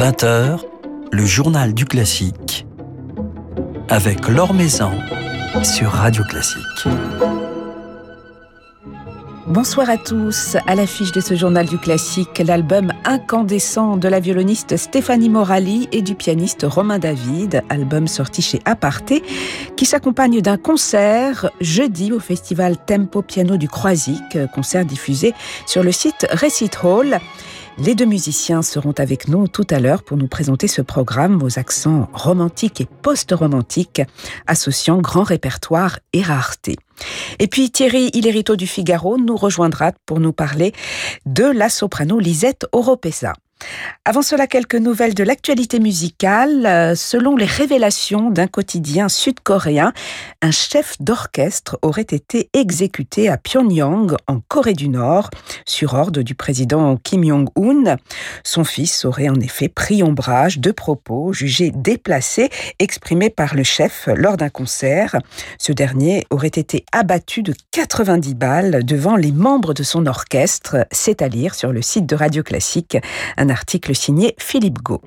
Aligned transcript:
20h, 0.00 0.60
le 1.12 1.26
journal 1.26 1.74
du 1.74 1.84
classique 1.84 2.66
avec 3.90 4.28
Laure 4.28 4.54
Maison 4.54 4.92
sur 5.62 5.90
Radio 5.90 6.24
Classique. 6.24 6.88
Bonsoir 9.46 9.90
à 9.90 9.98
tous. 9.98 10.56
À 10.66 10.74
l'affiche 10.74 11.12
de 11.12 11.20
ce 11.20 11.34
journal 11.34 11.66
du 11.66 11.76
classique, 11.76 12.38
l'album 12.38 12.94
incandescent 13.04 13.98
de 13.98 14.08
la 14.08 14.20
violoniste 14.20 14.78
Stéphanie 14.78 15.28
Morali 15.28 15.86
et 15.92 16.00
du 16.00 16.14
pianiste 16.14 16.64
Romain 16.66 16.98
David, 16.98 17.62
album 17.68 18.08
sorti 18.08 18.40
chez 18.40 18.60
Aparté, 18.64 19.22
qui 19.76 19.84
s'accompagne 19.84 20.40
d'un 20.40 20.56
concert 20.56 21.50
jeudi 21.60 22.10
au 22.10 22.20
festival 22.20 22.78
Tempo 22.78 23.20
Piano 23.20 23.58
du 23.58 23.68
Croisic, 23.68 24.38
concert 24.54 24.86
diffusé 24.86 25.34
sur 25.66 25.82
le 25.82 25.92
site 25.92 26.26
Recit 26.32 26.78
Hall. 26.82 27.20
Les 27.78 27.94
deux 27.94 28.04
musiciens 28.04 28.62
seront 28.62 28.92
avec 28.98 29.28
nous 29.28 29.48
tout 29.48 29.66
à 29.70 29.78
l'heure 29.78 30.02
pour 30.02 30.16
nous 30.16 30.28
présenter 30.28 30.68
ce 30.68 30.82
programme 30.82 31.42
aux 31.42 31.58
accents 31.58 32.08
romantiques 32.12 32.80
et 32.80 32.86
post-romantiques, 32.86 34.02
associant 34.46 34.98
grand 34.98 35.22
répertoire 35.22 35.98
et 36.12 36.22
rareté. 36.22 36.76
Et 37.38 37.46
puis 37.46 37.70
Thierry 37.70 38.10
Hillerito 38.12 38.56
du 38.56 38.66
Figaro 38.66 39.16
nous 39.16 39.36
rejoindra 39.36 39.92
pour 40.04 40.20
nous 40.20 40.32
parler 40.32 40.72
de 41.24 41.44
la 41.44 41.68
soprano 41.68 42.18
Lisette 42.18 42.66
Oropesa. 42.72 43.32
Avant 44.04 44.22
cela, 44.22 44.46
quelques 44.46 44.74
nouvelles 44.74 45.14
de 45.14 45.24
l'actualité 45.24 45.78
musicale. 45.78 46.66
Euh, 46.66 46.94
selon 46.94 47.36
les 47.36 47.46
révélations 47.46 48.30
d'un 48.30 48.46
quotidien 48.46 49.08
sud-coréen, 49.08 49.92
un 50.42 50.50
chef 50.50 50.96
d'orchestre 51.00 51.78
aurait 51.82 52.02
été 52.02 52.48
exécuté 52.52 53.28
à 53.28 53.36
Pyongyang, 53.36 54.16
en 54.26 54.40
Corée 54.48 54.74
du 54.74 54.88
Nord, 54.88 55.30
sur 55.66 55.94
ordre 55.94 56.22
du 56.22 56.34
président 56.34 56.96
Kim 56.96 57.24
Jong-un. 57.24 57.96
Son 58.44 58.64
fils 58.64 59.04
aurait 59.04 59.28
en 59.28 59.40
effet 59.40 59.68
pris 59.68 60.02
ombrage 60.02 60.58
de 60.58 60.70
propos 60.70 61.32
jugés 61.32 61.70
déplacés 61.74 62.50
exprimés 62.78 63.30
par 63.30 63.54
le 63.54 63.62
chef 63.62 64.08
lors 64.14 64.36
d'un 64.36 64.48
concert. 64.48 65.16
Ce 65.58 65.72
dernier 65.72 66.26
aurait 66.30 66.48
été 66.48 66.84
abattu 66.92 67.42
de 67.42 67.54
90 67.72 68.34
balles 68.34 68.84
devant 68.84 69.16
les 69.16 69.32
membres 69.32 69.74
de 69.74 69.82
son 69.82 70.06
orchestre, 70.06 70.86
c'est 70.90 71.22
à 71.22 71.28
dire 71.28 71.54
sur 71.54 71.72
le 71.72 71.82
site 71.82 72.06
de 72.06 72.16
Radio 72.16 72.42
Classique. 72.42 72.96
Article 73.50 73.94
signé 73.94 74.34
Philippe 74.38 74.82
Gau. 74.82 75.00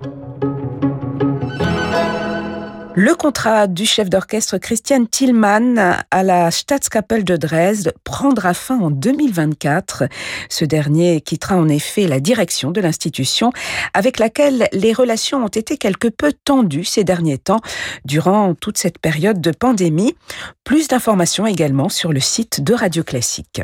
Le 2.96 3.16
contrat 3.16 3.66
du 3.66 3.88
chef 3.88 4.08
d'orchestre 4.08 4.60
Christian 4.60 5.06
Tillmann 5.06 5.98
à 6.12 6.24
la 6.24 6.52
Staatskapelle 6.52 7.24
de 7.24 7.36
Dresde 7.38 7.92
prendra 8.04 8.54
fin 8.54 8.80
en 8.80 8.92
2024. 8.92 10.04
Ce 10.48 10.64
dernier 10.64 11.20
quittera 11.22 11.58
en 11.58 11.70
effet 11.70 12.06
la 12.06 12.20
direction 12.20 12.70
de 12.70 12.82
l'institution 12.82 13.52
avec 13.96 14.20
laquelle 14.20 14.68
les 14.74 14.94
relations 14.94 15.44
ont 15.44 15.48
été 15.48 15.78
quelque 15.78 16.08
peu 16.08 16.34
tendues 16.46 16.86
ces 16.86 17.04
derniers 17.04 17.40
temps 17.40 17.62
durant 18.06 18.54
toute 18.54 18.78
cette 18.78 19.00
période 19.00 19.42
de 19.42 19.50
pandémie. 19.50 20.16
Plus 20.64 20.88
d'informations 20.88 21.48
également 21.48 21.90
sur 21.90 22.14
le 22.14 22.20
site 22.20 22.64
de 22.64 22.76
Radio 22.76 23.04
Classique. 23.04 23.64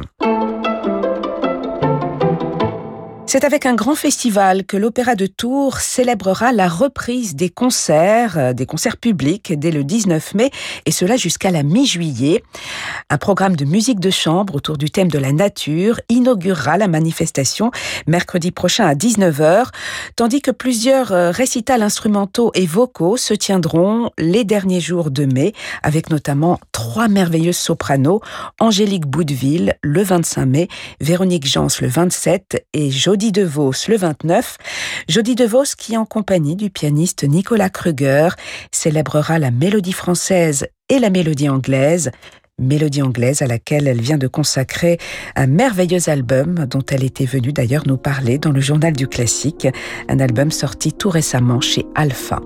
C'est 3.32 3.46
avec 3.46 3.68
un 3.68 3.76
grand 3.76 3.94
festival 3.94 4.66
que 4.66 4.76
l'Opéra 4.76 5.14
de 5.14 5.28
Tours 5.28 5.82
célébrera 5.82 6.52
la 6.52 6.68
reprise 6.68 7.36
des 7.36 7.52
concerts, 7.52 8.40
euh, 8.40 8.54
des 8.54 8.66
concerts 8.66 8.98
publics 8.98 9.54
dès 9.54 9.70
le 9.70 9.84
19 9.84 10.34
mai, 10.34 10.50
et 10.88 10.92
cela 10.92 11.16
jusqu'à 11.16 11.52
la 11.52 11.62
mi-juillet. 11.62 12.44
Un 13.12 13.20
programme 13.20 13.56
de 13.56 13.66
musique 13.66 14.00
de 14.00 14.10
chambre 14.10 14.56
autour 14.56 14.80
du 14.80 14.90
thème 14.90 15.10
de 15.10 15.20
la 15.20 15.32
nature 15.32 16.02
inaugurera 16.10 16.80
la 16.80 16.88
manifestation 16.88 17.70
mercredi 18.08 18.50
prochain 18.50 18.88
à 18.88 18.96
19h, 18.96 19.66
tandis 20.16 20.42
que 20.42 20.50
plusieurs 20.50 21.12
euh, 21.12 21.30
récitals 21.30 21.84
instrumentaux 21.84 22.50
et 22.56 22.66
vocaux 22.66 23.16
se 23.16 23.36
tiendront 23.36 24.10
les 24.18 24.44
derniers 24.44 24.82
jours 24.82 25.12
de 25.12 25.26
mai, 25.26 25.54
avec 25.84 26.10
notamment 26.10 26.60
trois 26.72 27.08
merveilleuses 27.08 27.58
sopranos, 27.58 28.22
Angélique 28.60 29.06
Boudeville 29.06 29.76
le 29.84 30.02
25 30.02 30.46
mai, 30.48 30.68
Véronique 31.00 31.46
Jans 31.46 31.68
le 31.80 31.88
27 31.88 32.66
et 32.74 32.90
Jodie 32.90 33.19
Jody 33.20 33.34
DeVos 33.34 33.74
le 33.90 33.98
29. 33.98 34.58
Jody 35.10 35.36
DeVos 35.36 35.76
qui, 35.78 35.98
en 35.98 36.06
compagnie 36.06 36.56
du 36.56 36.70
pianiste 36.70 37.26
Nicolas 37.26 37.70
Kruger, 37.70 38.30
célébrera 38.72 39.40
la 39.40 39.52
mélodie 39.52 39.92
française 39.92 40.68
et 40.88 41.00
la 41.00 41.10
mélodie 41.10 41.50
anglaise 41.50 42.12
mélodie 42.60 43.02
anglaise 43.02 43.42
à 43.42 43.48
laquelle 43.48 43.88
elle 43.88 44.02
vient 44.02 44.18
de 44.18 44.28
consacrer 44.28 45.00
un 45.36 45.48
merveilleux 45.48 46.10
album 46.10 46.66
dont 46.70 46.84
elle 46.90 47.04
était 47.04 47.26
venue 47.26 47.54
d'ailleurs 47.54 47.88
nous 47.88 47.98
parler 47.98 48.38
dans 48.38 48.52
le 48.52 48.62
journal 48.62 48.94
du 48.94 49.08
classique, 49.08 49.68
un 50.10 50.20
album 50.20 50.52
sorti 50.52 50.92
tout 50.94 51.10
récemment 51.10 51.62
chez 51.62 51.86
Alpha. 51.96 52.42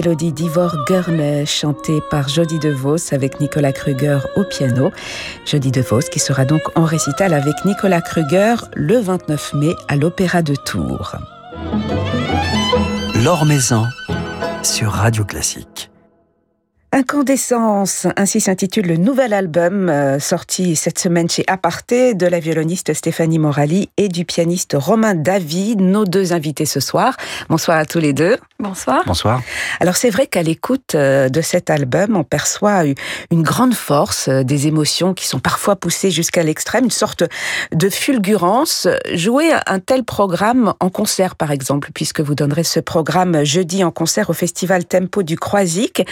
Mélodie 0.00 0.32
d'Ivor 0.32 0.74
Gurne 0.86 1.44
chantée 1.44 2.00
par 2.10 2.26
Jody 2.26 2.58
DeVos 2.58 3.12
avec 3.12 3.38
Nicolas 3.38 3.70
Kruger 3.72 4.18
au 4.34 4.44
piano. 4.44 4.90
Jody 5.44 5.70
DeVos 5.70 6.08
qui 6.10 6.18
sera 6.18 6.46
donc 6.46 6.62
en 6.74 6.84
récital 6.84 7.34
avec 7.34 7.54
Nicolas 7.66 8.00
Kruger 8.00 8.54
le 8.74 8.98
29 8.98 9.52
mai 9.54 9.74
à 9.88 9.96
l'Opéra 9.96 10.40
de 10.40 10.54
Tours. 10.54 11.16
L'Or 13.22 13.44
Maison 13.44 13.84
sur 14.62 14.90
Radio 14.90 15.22
Classique. 15.26 15.89
Incandescence, 17.00 18.06
ainsi 18.16 18.42
s'intitule 18.42 18.86
le 18.86 18.98
nouvel 18.98 19.32
album 19.32 19.88
euh, 19.88 20.18
sorti 20.18 20.76
cette 20.76 20.98
semaine 20.98 21.30
chez 21.30 21.44
Aparté 21.46 22.12
de 22.12 22.26
la 22.26 22.40
violoniste 22.40 22.92
Stéphanie 22.92 23.38
Morali 23.38 23.88
et 23.96 24.08
du 24.08 24.26
pianiste 24.26 24.76
Romain 24.78 25.14
David, 25.14 25.80
nos 25.80 26.04
deux 26.04 26.34
invités 26.34 26.66
ce 26.66 26.78
soir. 26.78 27.16
Bonsoir 27.48 27.78
à 27.78 27.86
tous 27.86 28.00
les 28.00 28.12
deux. 28.12 28.36
Bonsoir. 28.58 29.02
Bonsoir. 29.06 29.40
Alors 29.80 29.96
c'est 29.96 30.10
vrai 30.10 30.26
qu'à 30.26 30.42
l'écoute 30.42 30.94
euh, 30.94 31.30
de 31.30 31.40
cet 31.40 31.70
album, 31.70 32.16
on 32.16 32.22
perçoit 32.22 32.82
une 33.30 33.42
grande 33.42 33.72
force, 33.72 34.28
euh, 34.28 34.42
des 34.42 34.66
émotions 34.66 35.14
qui 35.14 35.26
sont 35.26 35.40
parfois 35.40 35.76
poussées 35.76 36.10
jusqu'à 36.10 36.42
l'extrême, 36.42 36.84
une 36.84 36.90
sorte 36.90 37.24
de 37.72 37.88
fulgurance. 37.88 38.86
Jouer 39.14 39.52
un 39.66 39.78
tel 39.78 40.04
programme 40.04 40.74
en 40.80 40.90
concert 40.90 41.34
par 41.34 41.50
exemple, 41.50 41.92
puisque 41.94 42.20
vous 42.20 42.34
donnerez 42.34 42.64
ce 42.64 42.78
programme 42.78 43.42
jeudi 43.42 43.84
en 43.84 43.90
concert 43.90 44.28
au 44.28 44.34
festival 44.34 44.84
Tempo 44.84 45.22
du 45.22 45.38
Croisic. 45.38 46.06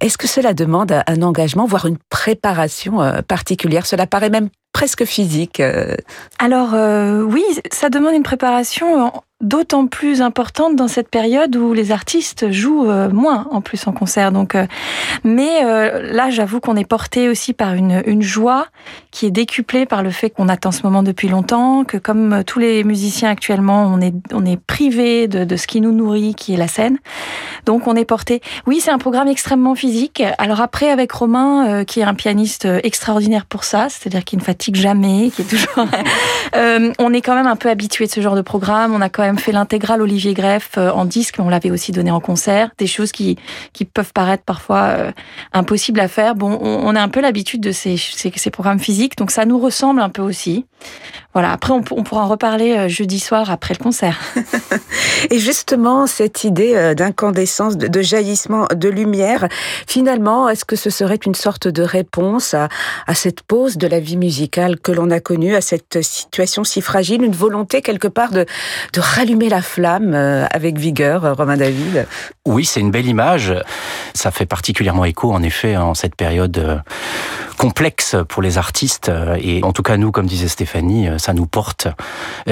Est-ce 0.00 0.16
que 0.16 0.27
cela 0.28 0.54
demande 0.54 0.92
un 1.06 1.22
engagement, 1.22 1.66
voire 1.66 1.86
une 1.86 1.98
préparation 2.10 3.00
euh, 3.00 3.22
particulière 3.22 3.86
Cela 3.86 4.06
paraît 4.06 4.30
même 4.30 4.48
presque 4.72 5.04
physique. 5.04 5.60
Euh. 5.60 5.96
Alors 6.38 6.74
euh, 6.74 7.22
oui, 7.22 7.42
ça 7.72 7.88
demande 7.88 8.14
une 8.14 8.22
préparation 8.22 9.12
d'autant 9.40 9.86
plus 9.86 10.20
importante 10.20 10.74
dans 10.74 10.88
cette 10.88 11.08
période 11.08 11.54
où 11.54 11.72
les 11.72 11.92
artistes 11.92 12.50
jouent 12.50 12.90
euh, 12.90 13.08
moins 13.08 13.46
en 13.52 13.60
plus 13.60 13.86
en 13.86 13.92
concert. 13.92 14.32
Donc, 14.32 14.56
euh, 14.56 14.66
mais 15.22 15.64
euh, 15.64 16.12
là, 16.12 16.28
j'avoue 16.28 16.58
qu'on 16.58 16.74
est 16.74 16.84
porté 16.84 17.28
aussi 17.28 17.52
par 17.52 17.74
une, 17.74 18.02
une 18.06 18.22
joie 18.22 18.66
qui 19.12 19.26
est 19.26 19.30
décuplée 19.30 19.86
par 19.86 20.02
le 20.02 20.10
fait 20.10 20.30
qu'on 20.30 20.48
attend 20.48 20.72
ce 20.72 20.82
moment 20.82 21.04
depuis 21.04 21.28
longtemps, 21.28 21.84
que 21.84 21.98
comme 21.98 22.42
tous 22.44 22.58
les 22.58 22.82
musiciens 22.82 23.30
actuellement, 23.30 23.84
on 23.86 24.00
est 24.00 24.14
on 24.32 24.44
est 24.44 24.60
privé 24.60 25.28
de, 25.28 25.44
de 25.44 25.56
ce 25.56 25.68
qui 25.68 25.80
nous 25.80 25.92
nourrit, 25.92 26.34
qui 26.34 26.54
est 26.54 26.56
la 26.56 26.68
scène. 26.68 26.98
Donc, 27.64 27.86
on 27.86 27.94
est 27.94 28.04
porté. 28.04 28.40
Oui, 28.66 28.80
c'est 28.80 28.90
un 28.90 28.98
programme 28.98 29.28
extrêmement 29.28 29.76
physique. 29.76 30.20
Alors 30.38 30.60
après, 30.60 30.90
avec 30.90 31.12
Romain, 31.12 31.84
qui 31.84 32.00
est 32.00 32.04
un 32.04 32.14
pianiste 32.14 32.66
extraordinaire 32.82 33.46
pour 33.46 33.62
ça, 33.62 33.88
c'est-à-dire 33.88 34.24
qui 34.24 34.36
ne 34.36 34.42
fatigue 34.42 34.76
jamais, 34.76 35.30
qui 35.30 35.42
est 35.42 35.44
toujours. 35.44 35.86
on 36.98 37.12
est 37.12 37.20
quand 37.20 37.34
même 37.34 37.46
un 37.46 37.56
peu 37.56 37.68
habitué 37.68 38.06
de 38.06 38.10
ce 38.10 38.20
genre 38.20 38.34
de 38.34 38.42
programme. 38.42 38.94
On 38.94 39.00
a 39.00 39.08
quand 39.08 39.22
même 39.22 39.27
fait 39.36 39.52
l'intégrale 39.52 40.00
Olivier 40.02 40.34
Greff 40.34 40.72
euh, 40.78 40.90
en 40.90 41.04
disque, 41.04 41.38
mais 41.38 41.44
on 41.44 41.48
l'avait 41.48 41.70
aussi 41.70 41.92
donné 41.92 42.10
en 42.10 42.20
concert. 42.20 42.70
Des 42.78 42.86
choses 42.86 43.12
qui, 43.12 43.36
qui 43.72 43.84
peuvent 43.84 44.12
paraître 44.12 44.44
parfois 44.44 44.82
euh, 44.84 45.12
impossibles 45.52 46.00
à 46.00 46.08
faire. 46.08 46.34
Bon, 46.34 46.58
on, 46.60 46.94
a 46.94 47.00
un 47.00 47.08
peu 47.08 47.20
l'habitude 47.20 47.60
de 47.60 47.72
ces, 47.72 47.96
ces, 47.96 48.50
programmes 48.50 48.78
physiques, 48.78 49.16
donc 49.16 49.30
ça 49.30 49.44
nous 49.44 49.58
ressemble 49.58 50.00
un 50.00 50.08
peu 50.08 50.22
aussi. 50.22 50.64
Voilà, 51.34 51.52
après 51.52 51.72
on, 51.72 51.82
on 51.90 52.02
pourra 52.02 52.22
en 52.22 52.28
reparler 52.28 52.76
euh, 52.76 52.88
jeudi 52.88 53.20
soir 53.20 53.50
après 53.50 53.74
le 53.78 53.82
concert. 53.82 54.18
Et 55.30 55.38
justement, 55.38 56.06
cette 56.06 56.44
idée 56.44 56.94
d'incandescence, 56.94 57.76
de, 57.76 58.02
jaillissement 58.02 58.66
de 58.74 58.88
lumière, 58.88 59.48
finalement, 59.86 60.48
est-ce 60.48 60.64
que 60.64 60.76
ce 60.76 60.90
serait 60.90 61.18
une 61.26 61.34
sorte 61.34 61.68
de 61.68 61.82
réponse 61.82 62.54
à, 62.54 62.68
à 63.06 63.14
cette 63.14 63.42
pause 63.42 63.76
de 63.76 63.86
la 63.86 64.00
vie 64.00 64.16
musicale 64.16 64.78
que 64.78 64.92
l'on 64.92 65.10
a 65.10 65.20
connue, 65.20 65.54
à 65.54 65.60
cette 65.60 66.02
situation 66.02 66.64
si 66.64 66.80
fragile, 66.80 67.22
une 67.22 67.34
volonté 67.34 67.82
quelque 67.82 68.08
part 68.08 68.30
de, 68.30 68.46
de 68.92 69.00
allumer 69.18 69.48
la 69.48 69.62
flamme 69.62 70.14
euh, 70.14 70.46
avec 70.50 70.78
vigueur, 70.78 71.24
euh, 71.24 71.32
Romain 71.32 71.56
David. 71.56 72.06
Oui, 72.46 72.64
c'est 72.64 72.80
une 72.80 72.92
belle 72.92 73.06
image. 73.06 73.52
Ça 74.14 74.30
fait 74.30 74.46
particulièrement 74.46 75.04
écho, 75.04 75.32
en 75.32 75.42
effet, 75.42 75.76
en 75.76 75.94
cette 75.94 76.14
période 76.14 76.56
euh, 76.58 76.78
complexe 77.58 78.14
pour 78.28 78.42
les 78.42 78.58
artistes. 78.58 79.10
Et 79.40 79.64
en 79.64 79.72
tout 79.72 79.82
cas, 79.82 79.96
nous, 79.96 80.12
comme 80.12 80.26
disait 80.26 80.46
Stéphanie, 80.46 81.08
ça 81.18 81.34
nous 81.34 81.46
porte. 81.46 81.88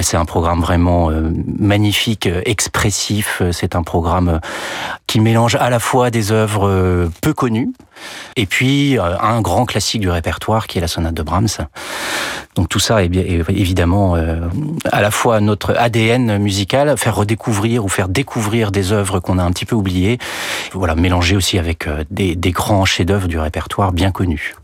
C'est 0.01 0.17
un 0.17 0.25
programme 0.25 0.61
vraiment 0.61 1.11
magnifique, 1.47 2.29
expressif. 2.45 3.41
C'est 3.53 3.77
un 3.77 3.85
programme 3.85 4.41
qui 5.07 5.21
mélange 5.21 5.55
à 5.55 5.71
la 5.71 5.79
fois 5.79 6.11
des 6.11 6.33
œuvres 6.33 7.09
peu 7.23 7.33
connues, 7.33 7.71
et 8.37 8.47
puis 8.47 8.99
un 8.99 9.41
grand 9.41 9.65
classique 9.65 10.01
du 10.01 10.11
répertoire 10.11 10.67
qui 10.67 10.79
est 10.79 10.81
la 10.81 10.89
sonate 10.89 11.15
de 11.15 11.23
Brahms. 11.23 11.67
Donc 12.55 12.69
tout 12.69 12.79
ça 12.79 13.03
est, 13.03 13.11
évidemment 13.49 14.17
à 14.91 15.01
la 15.03 15.11
fois 15.11 15.41
notre 15.41 15.77
ADN 15.77 16.39
musical 16.39 16.97
faire 16.97 17.17
redécouvrir 17.17 17.85
ou 17.85 17.89
faire 17.89 18.09
découvrir 18.09 18.71
des 18.71 18.93
œuvres 18.93 19.21
qu'on 19.21 19.39
a 19.39 19.43
un 19.43 19.51
petit 19.51 19.65
peu 19.65 19.77
oubliées. 19.77 20.19
Voilà, 20.73 20.95
mélanger 20.95 21.37
aussi 21.37 21.59
avec 21.59 21.87
euh, 21.87 22.05
des 22.11 22.53
grands 22.53 22.85
chefs-d'œuvre 22.85 23.29
du 23.29 23.39
répertoire 23.39 23.93
bien 23.93 24.11
connus. 24.11 24.55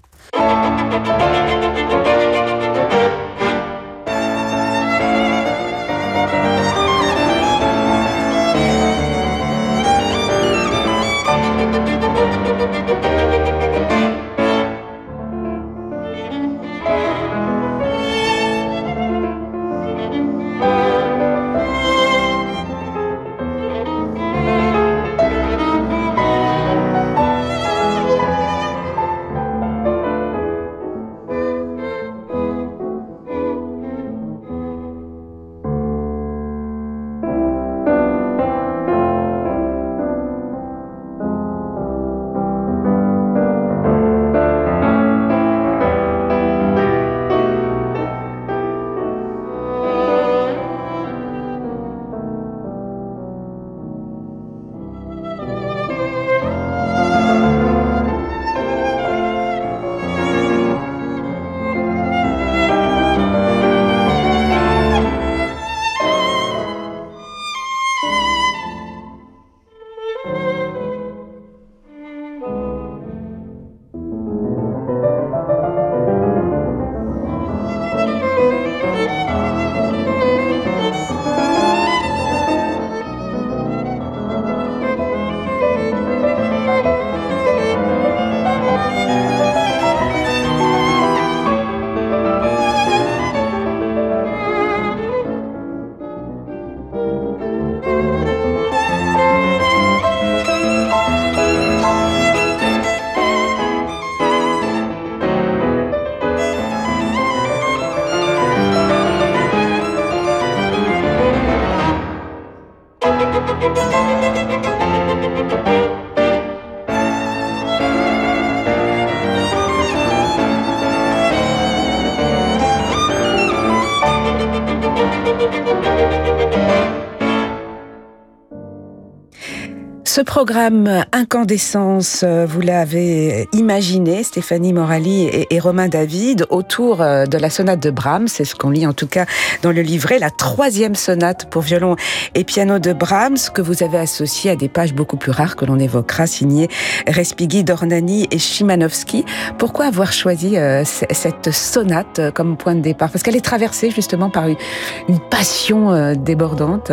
Ce 130.22 130.24
programme 130.24 131.05
Incandescence, 131.10 132.20
euh, 132.22 132.46
vous 132.46 132.60
l'avez 132.60 133.48
imaginé, 133.52 134.22
Stéphanie 134.22 134.72
Morali 134.72 135.29
et, 135.50 135.58
Romain 135.58 135.88
David, 135.88 136.46
autour 136.48 137.02
euh, 137.02 137.26
de 137.26 137.38
la 137.38 137.50
sonate 137.50 137.81
de 137.81 137.91
Brahms. 137.91 138.29
C'est 138.29 138.44
ce 138.44 138.55
qu'on 138.55 138.70
lit 138.70 138.86
en 138.86 138.93
tout 138.93 139.08
cas 139.08 139.26
dans 139.62 139.72
le 139.72 139.82
livret, 139.82 140.20
la 140.20 140.31
troisième 140.31 140.94
sonate 140.94 141.50
pour 141.50 141.62
violon 141.62 141.96
et 142.36 142.44
piano 142.44 142.79
de 142.79 142.93
Brahms, 142.93 143.50
que 143.52 143.62
vous 143.62 143.82
avez 143.82 143.98
associée 143.98 144.52
à 144.52 144.56
des 144.56 144.69
pages 144.69 144.94
beaucoup 144.94 145.17
plus 145.17 145.32
rares 145.32 145.56
que 145.56 145.64
l'on 145.64 145.81
évoquera, 145.81 146.29
signées 146.29 146.69
Respighi, 147.08 147.64
Dornani 147.64 148.29
et 148.31 148.38
Chimanovski. 148.38 149.24
Pourquoi 149.58 149.86
avoir 149.86 150.12
choisi 150.12 150.56
euh, 150.56 150.84
cette 150.84 151.50
sonate 151.50 152.20
comme 152.32 152.56
point 152.56 152.76
de 152.76 152.81
départ? 152.81 153.10
Parce 153.10 153.24
qu'elle 153.24 153.36
est 153.36 153.44
traversée 153.44 153.91
justement 153.91 154.31
par 154.31 154.46
une 154.46 155.19
passion 155.31 156.14
débordante. 156.14 156.93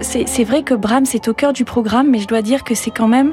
C'est 0.00 0.44
vrai 0.44 0.62
que 0.62 0.74
Brahms 0.74 1.06
est 1.14 1.26
au 1.28 1.34
cœur 1.34 1.52
du 1.52 1.64
programme, 1.64 2.10
mais 2.10 2.18
je 2.20 2.26
dois 2.26 2.38
dois 2.38 2.42
que 2.56 2.74
c'est 2.74 2.90
quand 2.90 3.08
même, 3.08 3.32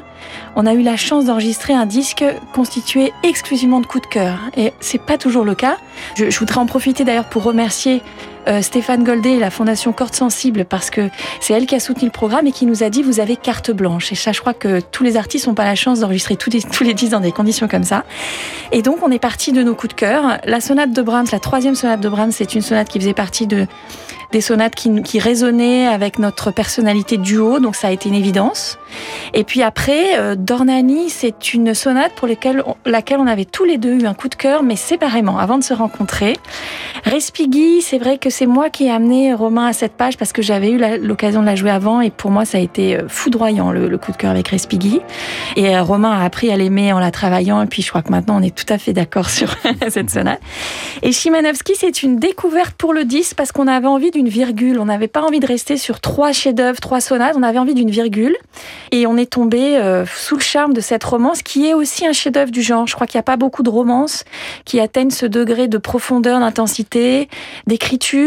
on 0.54 0.66
a 0.66 0.74
eu 0.74 0.82
la 0.82 0.96
chance 0.96 1.24
d'enregistrer 1.24 1.72
un 1.72 1.86
disque 1.86 2.24
constitué 2.52 3.12
exclusivement 3.22 3.80
de 3.80 3.86
coups 3.86 4.04
de 4.04 4.12
cœur. 4.12 4.38
Et 4.56 4.72
c'est 4.80 5.00
pas 5.00 5.18
toujours 5.18 5.44
le 5.44 5.54
cas. 5.54 5.78
Je 6.16 6.38
voudrais 6.38 6.58
en 6.58 6.66
profiter 6.66 7.04
d'ailleurs 7.04 7.28
pour 7.28 7.42
remercier 7.42 8.02
euh, 8.48 8.62
Stéphane 8.62 9.04
Goldé 9.04 9.30
et 9.30 9.38
la 9.38 9.50
Fondation 9.50 9.92
Cordes 9.92 10.14
Sensible 10.14 10.64
parce 10.64 10.90
que 10.90 11.10
c'est 11.40 11.54
elle 11.54 11.66
qui 11.66 11.74
a 11.74 11.80
soutenu 11.80 12.06
le 12.06 12.12
programme 12.12 12.46
et 12.46 12.52
qui 12.52 12.66
nous 12.66 12.82
a 12.82 12.90
dit 12.90 13.02
vous 13.02 13.20
avez 13.20 13.36
carte 13.36 13.70
blanche. 13.70 14.12
Et 14.12 14.14
ça, 14.14 14.32
je 14.32 14.40
crois 14.40 14.54
que 14.54 14.80
tous 14.80 15.04
les 15.04 15.16
artistes 15.16 15.46
n'ont 15.46 15.54
pas 15.54 15.64
la 15.64 15.74
chance 15.74 16.00
d'enregistrer 16.00 16.36
tous 16.36 16.50
les, 16.50 16.62
tous 16.72 16.84
les 16.84 16.94
disques 16.94 17.12
dans 17.12 17.20
des 17.20 17.32
conditions 17.32 17.68
comme 17.68 17.84
ça. 17.84 18.04
Et 18.72 18.82
donc, 18.82 18.98
on 19.02 19.10
est 19.10 19.18
parti 19.18 19.52
de 19.52 19.62
nos 19.62 19.74
coups 19.74 19.94
de 19.94 19.98
cœur. 19.98 20.38
La 20.44 20.60
sonate 20.60 20.92
de 20.92 21.02
Brahms, 21.02 21.26
la 21.32 21.40
troisième 21.40 21.74
sonate 21.74 22.00
de 22.00 22.08
Brahms, 22.08 22.32
c'est 22.32 22.54
une 22.54 22.62
sonate 22.62 22.88
qui 22.88 22.98
faisait 22.98 23.14
partie 23.14 23.46
de 23.46 23.66
des 24.32 24.40
sonates 24.40 24.74
qui, 24.74 25.02
qui 25.02 25.18
résonnaient 25.18 25.86
avec 25.86 26.18
notre 26.18 26.50
personnalité 26.50 27.16
duo, 27.16 27.60
donc 27.60 27.76
ça 27.76 27.88
a 27.88 27.90
été 27.90 28.08
une 28.08 28.14
évidence. 28.14 28.78
Et 29.34 29.44
puis 29.44 29.62
après, 29.62 30.18
euh, 30.18 30.34
Dornani, 30.36 31.10
c'est 31.10 31.54
une 31.54 31.74
sonate 31.74 32.12
pour 32.14 32.28
laquelle 32.28 32.62
on 33.18 33.26
avait 33.26 33.44
tous 33.44 33.64
les 33.64 33.78
deux 33.78 34.00
eu 34.00 34.06
un 34.06 34.14
coup 34.14 34.28
de 34.28 34.34
cœur, 34.34 34.62
mais 34.62 34.76
séparément, 34.76 35.38
avant 35.38 35.58
de 35.58 35.64
se 35.64 35.74
rencontrer. 35.74 36.34
Respighi, 37.04 37.82
c'est 37.82 37.98
vrai 37.98 38.18
que 38.18 38.30
c'est 38.36 38.44
moi 38.44 38.68
qui 38.68 38.84
ai 38.84 38.90
amené 38.90 39.32
Romain 39.32 39.64
à 39.64 39.72
cette 39.72 39.92
page 39.92 40.18
parce 40.18 40.34
que 40.34 40.42
j'avais 40.42 40.70
eu 40.70 40.78
l'occasion 41.00 41.40
de 41.40 41.46
la 41.46 41.56
jouer 41.56 41.70
avant 41.70 42.02
et 42.02 42.10
pour 42.10 42.30
moi, 42.30 42.44
ça 42.44 42.58
a 42.58 42.60
été 42.60 42.94
euh, 42.94 43.08
foudroyant 43.08 43.72
le, 43.72 43.96
coup 43.96 44.12
de 44.12 44.18
cœur 44.18 44.30
avec 44.30 44.48
Respighi. 44.48 45.00
Et 45.56 45.74
euh, 45.74 45.82
Romain 45.82 46.10
a 46.10 46.22
appris 46.22 46.50
à 46.50 46.56
l'aimer 46.58 46.92
en 46.92 46.98
la 46.98 47.10
travaillant 47.10 47.62
et 47.62 47.66
puis 47.66 47.80
je 47.80 47.88
crois 47.88 48.02
que 48.02 48.10
maintenant 48.10 48.36
on 48.38 48.42
est 48.42 48.54
tout 48.54 48.70
à 48.70 48.76
fait 48.76 48.92
d'accord 48.92 49.30
sur 49.38 49.56
cette 49.88 50.10
sonate. 50.10 50.38
Et 51.00 51.12
Chimanovski, 51.12 51.72
c'est 51.76 52.02
une 52.02 52.18
découverte 52.18 52.74
pour 52.76 52.92
le 52.92 53.06
disque 53.06 53.36
parce 53.36 53.52
qu'on 53.52 53.68
avait 53.68 53.86
envie 53.86 54.10
d'une 54.10 54.28
virgule. 54.28 54.78
On 54.80 54.84
n'avait 54.84 55.08
pas 55.08 55.22
envie 55.22 55.40
de 55.40 55.46
rester 55.46 55.78
sur 55.78 56.00
trois 56.00 56.32
chefs-d'œuvre, 56.32 56.78
trois 56.78 57.00
sonates. 57.00 57.36
On 57.38 57.42
avait 57.42 57.58
envie 57.58 57.74
d'une 57.74 57.90
virgule. 57.90 58.36
Et 58.92 59.06
on 59.06 59.16
est 59.16 59.32
tombé 59.32 59.78
euh, 59.78 60.04
sous 60.04 60.36
le 60.36 60.42
charme 60.42 60.74
de 60.74 60.82
cette 60.82 61.04
romance 61.04 61.40
qui 61.40 61.68
est 61.68 61.74
aussi 61.74 62.06
un 62.06 62.12
chef-d'œuvre 62.12 62.50
du 62.50 62.60
genre. 62.60 62.86
Je 62.86 62.94
crois 62.94 63.06
qu'il 63.06 63.16
n'y 63.16 63.20
a 63.20 63.30
pas 63.30 63.38
beaucoup 63.38 63.62
de 63.62 63.70
romances 63.70 64.24
qui 64.66 64.78
atteignent 64.78 65.08
ce 65.08 65.24
degré 65.24 65.68
de 65.68 65.78
profondeur, 65.78 66.38
d'intensité, 66.38 67.30
d'écriture 67.66 68.25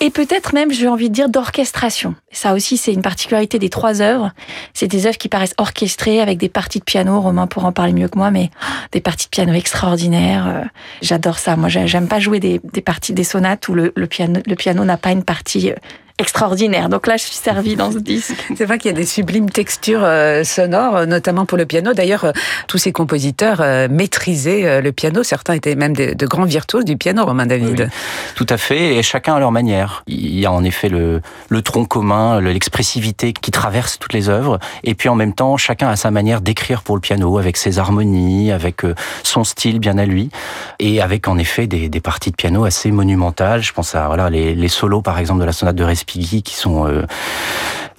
et 0.00 0.10
peut-être 0.10 0.52
même, 0.52 0.70
j'ai 0.70 0.88
envie 0.88 1.08
de 1.08 1.14
dire, 1.14 1.28
d'orchestration. 1.28 2.14
Ça 2.30 2.54
aussi, 2.54 2.76
c'est 2.76 2.92
une 2.92 3.02
particularité 3.02 3.58
des 3.58 3.70
trois 3.70 4.02
œuvres. 4.02 4.32
C'est 4.74 4.88
des 4.88 5.06
œuvres 5.06 5.16
qui 5.16 5.28
paraissent 5.28 5.54
orchestrées 5.58 6.20
avec 6.20 6.38
des 6.38 6.48
parties 6.48 6.80
de 6.80 6.84
piano. 6.84 7.20
Romain 7.20 7.46
pourra 7.46 7.68
en 7.68 7.72
parler 7.72 7.92
mieux 7.92 8.08
que 8.08 8.18
moi, 8.18 8.30
mais 8.30 8.50
des 8.92 9.00
parties 9.00 9.26
de 9.26 9.30
piano 9.30 9.52
extraordinaires. 9.52 10.46
Euh, 10.46 10.64
j'adore 11.02 11.38
ça. 11.38 11.56
Moi, 11.56 11.68
j'aime 11.68 12.08
pas 12.08 12.20
jouer 12.20 12.40
des, 12.40 12.60
parties 12.84 13.12
des 13.12 13.24
sonates 13.24 13.68
où 13.68 13.74
le, 13.74 13.90
piano, 14.06 14.40
le 14.46 14.54
piano 14.54 14.84
n'a 14.84 14.96
pas 14.96 15.12
une 15.12 15.24
partie 15.24 15.70
euh, 15.70 15.76
extraordinaire. 16.18 16.88
Donc 16.88 17.06
là, 17.06 17.16
je 17.16 17.24
suis 17.24 17.34
servie 17.34 17.76
dans 17.76 17.92
ce 17.92 17.98
disque. 17.98 18.34
C'est 18.56 18.64
vrai 18.64 18.78
qu'il 18.78 18.90
y 18.90 18.94
a 18.94 18.96
des 18.96 19.04
sublimes 19.04 19.50
textures 19.50 20.02
euh, 20.02 20.44
sonores, 20.44 20.96
euh, 20.96 21.06
notamment 21.06 21.44
pour 21.44 21.58
le 21.58 21.66
piano. 21.66 21.92
D'ailleurs, 21.92 22.24
euh, 22.24 22.32
tous 22.68 22.78
ces 22.78 22.92
compositeurs 22.92 23.62
maîtrisaient 23.90 24.80
le 24.80 24.92
piano. 24.92 25.22
Certains 25.22 25.54
étaient 25.54 25.74
même 25.74 25.94
de, 25.94 26.26
grands 26.26 26.44
virtuoses 26.44 26.84
du 26.84 26.96
piano, 26.96 27.24
Romain 27.24 27.46
David. 27.46 27.90
tout 28.34 28.46
à 28.48 28.56
fait, 28.56 28.96
et 28.96 29.02
chacun 29.02 29.34
à 29.34 29.40
leur 29.40 29.52
manière. 29.52 30.02
Il 30.06 30.38
y 30.38 30.46
a 30.46 30.52
en 30.52 30.64
effet 30.64 30.88
le, 30.88 31.20
le 31.48 31.62
tronc 31.62 31.84
commun, 31.84 32.40
l'expressivité 32.40 33.32
qui 33.32 33.50
traverse 33.50 33.98
toutes 33.98 34.12
les 34.12 34.28
œuvres, 34.28 34.58
et 34.84 34.94
puis 34.94 35.08
en 35.08 35.14
même 35.14 35.34
temps, 35.34 35.56
chacun 35.56 35.88
a 35.88 35.96
sa 35.96 36.10
manière 36.10 36.40
d'écrire 36.40 36.82
pour 36.82 36.96
le 36.96 37.00
piano, 37.00 37.38
avec 37.38 37.56
ses 37.56 37.78
harmonies, 37.78 38.52
avec 38.52 38.82
son 39.22 39.44
style 39.44 39.78
bien 39.78 39.98
à 39.98 40.06
lui, 40.06 40.30
et 40.78 41.00
avec 41.00 41.28
en 41.28 41.38
effet 41.38 41.66
des, 41.66 41.88
des 41.88 42.00
parties 42.00 42.30
de 42.30 42.36
piano 42.36 42.64
assez 42.64 42.90
monumentales. 42.90 43.62
Je 43.62 43.72
pense 43.72 43.94
à 43.94 44.06
voilà 44.06 44.30
les, 44.30 44.54
les 44.54 44.68
solos, 44.68 45.02
par 45.02 45.18
exemple, 45.18 45.40
de 45.40 45.46
la 45.46 45.52
sonate 45.52 45.76
de 45.76 45.84
Qui 46.06 46.42
sont 46.54 46.86
euh, 46.86 47.04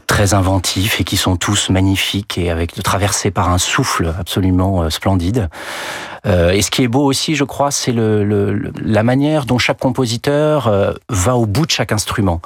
très 0.08 0.34
inventifs 0.34 1.02
et 1.02 1.04
qui 1.04 1.18
sont 1.18 1.36
tous 1.36 1.70
magnifiques 1.70 2.38
et 2.38 2.50
avec 2.50 2.82
traversés 2.82 3.32
par 3.32 3.50
un 3.50 3.58
souffle 3.58 4.14
absolument 4.18 4.84
euh, 4.84 4.90
splendide. 4.90 5.50
Euh, 6.26 6.52
et 6.52 6.62
ce 6.62 6.72
qui 6.72 6.84
est 6.84 6.88
beau 6.88 7.04
aussi, 7.04 7.36
je 7.36 7.44
crois, 7.44 7.70
c'est 7.70 7.92
le, 7.92 8.72
la 8.82 9.04
manière 9.04 9.46
dont 9.46 9.58
chaque 9.58 9.80
compositeur 9.80 10.96
va 11.10 11.36
au 11.36 11.46
bout 11.46 11.66
de 11.66 11.72
chaque 11.72 11.92
instrument, 11.92 12.42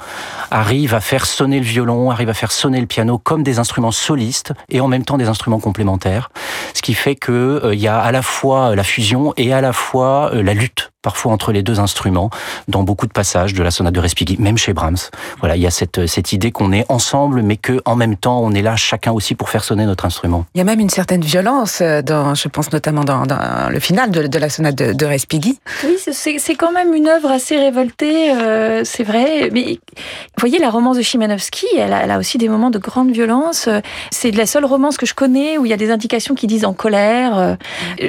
arrive 0.50 0.94
à 0.94 1.00
faire 1.00 1.26
sonner 1.26 1.58
le 1.58 1.64
violon, 1.64 2.10
arrive 2.10 2.28
à 2.28 2.34
faire 2.34 2.52
sonner 2.52 2.80
le 2.80 2.86
piano 2.86 3.18
comme 3.18 3.42
des 3.42 3.58
instruments 3.58 3.90
solistes 3.90 4.52
et 4.68 4.80
en 4.80 4.88
même 4.88 5.04
temps 5.04 5.16
des 5.16 5.28
instruments 5.28 5.60
complémentaires, 5.60 6.30
ce 6.74 6.82
qui 6.82 6.94
fait 6.94 7.16
que 7.16 7.70
il 7.72 7.80
y 7.80 7.88
a 7.88 7.98
à 7.98 8.12
la 8.12 8.22
fois 8.22 8.76
la 8.76 8.84
fusion 8.84 9.32
et 9.36 9.52
à 9.52 9.60
la 9.60 9.72
fois 9.72 10.30
la 10.34 10.54
lutte 10.54 10.91
parfois 11.02 11.32
entre 11.32 11.52
les 11.52 11.62
deux 11.62 11.80
instruments 11.80 12.30
dans 12.68 12.82
beaucoup 12.82 13.06
de 13.06 13.12
passages 13.12 13.54
de 13.54 13.62
la 13.62 13.70
sonate 13.70 13.94
de 13.94 14.00
Respighi, 14.00 14.36
même 14.38 14.56
chez 14.56 14.72
Brahms. 14.72 15.10
Voilà, 15.40 15.56
il 15.56 15.62
y 15.62 15.66
a 15.66 15.70
cette, 15.70 16.06
cette 16.06 16.32
idée 16.32 16.52
qu'on 16.52 16.72
est 16.72 16.86
ensemble, 16.88 17.42
mais 17.42 17.56
que 17.56 17.80
en 17.84 17.96
même 17.96 18.16
temps, 18.16 18.40
on 18.40 18.52
est 18.52 18.62
là 18.62 18.76
chacun 18.76 19.12
aussi 19.12 19.34
pour 19.34 19.50
faire 19.50 19.64
sonner 19.64 19.84
notre 19.84 20.04
instrument. 20.04 20.46
Il 20.54 20.58
y 20.58 20.60
a 20.60 20.64
même 20.64 20.80
une 20.80 20.90
certaine 20.90 21.22
violence 21.22 21.80
euh, 21.80 22.02
dans, 22.02 22.34
je 22.34 22.48
pense 22.48 22.72
notamment 22.72 23.04
dans, 23.04 23.26
dans 23.26 23.70
le 23.70 23.80
final 23.80 24.10
de, 24.10 24.26
de, 24.26 24.38
la 24.38 24.48
sonate 24.48 24.76
de, 24.76 24.92
de 24.92 25.06
Respighi. 25.06 25.58
Oui, 25.84 25.96
c'est 25.98 26.54
quand 26.54 26.72
même 26.72 26.94
une 26.94 27.08
œuvre 27.08 27.30
assez 27.30 27.58
révoltée, 27.58 28.32
euh, 28.32 28.82
c'est 28.84 29.04
vrai. 29.04 29.50
Mais 29.52 29.78
vous 29.96 30.40
voyez, 30.40 30.58
la 30.58 30.70
romance 30.70 30.96
de 30.96 31.02
Chimanovski, 31.02 31.66
elle 31.76 31.92
a, 31.92 32.02
elle 32.02 32.10
a 32.10 32.18
aussi 32.18 32.38
des 32.38 32.48
moments 32.48 32.70
de 32.70 32.78
grande 32.78 33.10
violence. 33.10 33.68
C'est 34.10 34.30
la 34.30 34.46
seule 34.46 34.64
romance 34.64 34.96
que 34.96 35.06
je 35.06 35.14
connais 35.14 35.58
où 35.58 35.66
il 35.66 35.70
y 35.70 35.74
a 35.74 35.76
des 35.76 35.90
indications 35.90 36.34
qui 36.34 36.46
disent 36.46 36.64
en 36.64 36.72
colère. 36.72 37.38
Euh, 37.38 37.54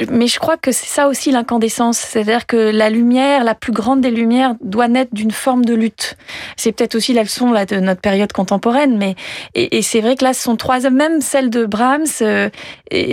mais 0.09 0.27
je 0.27 0.39
crois 0.39 0.57
que 0.57 0.71
c'est 0.71 0.87
ça 0.87 1.07
aussi 1.07 1.31
l'incandescence, 1.31 1.97
c'est-à-dire 1.97 2.45
que 2.45 2.57
la 2.57 2.82
lumière, 2.89 3.43
la 3.43 3.55
plus 3.55 3.71
grande 3.71 4.01
des 4.01 4.11
lumières, 4.11 4.55
doit 4.61 4.87
naître 4.87 5.13
d'une 5.13 5.31
forme 5.31 5.65
de 5.65 5.73
lutte. 5.73 6.17
C'est 6.57 6.71
peut-être 6.71 6.95
aussi 6.95 7.13
la 7.13 7.23
leçon 7.23 7.51
là, 7.51 7.65
de 7.65 7.77
notre 7.77 8.01
période 8.01 8.31
contemporaine, 8.31 8.97
mais 8.97 9.15
et, 9.55 9.81
c'est 9.81 10.01
vrai 10.01 10.15
que 10.15 10.23
là, 10.23 10.33
ce 10.33 10.43
sont 10.43 10.55
trois, 10.55 10.79
même 10.89 11.21
celle 11.21 11.49
de 11.49 11.65
Brahms, 11.65 12.05
euh, 12.21 12.49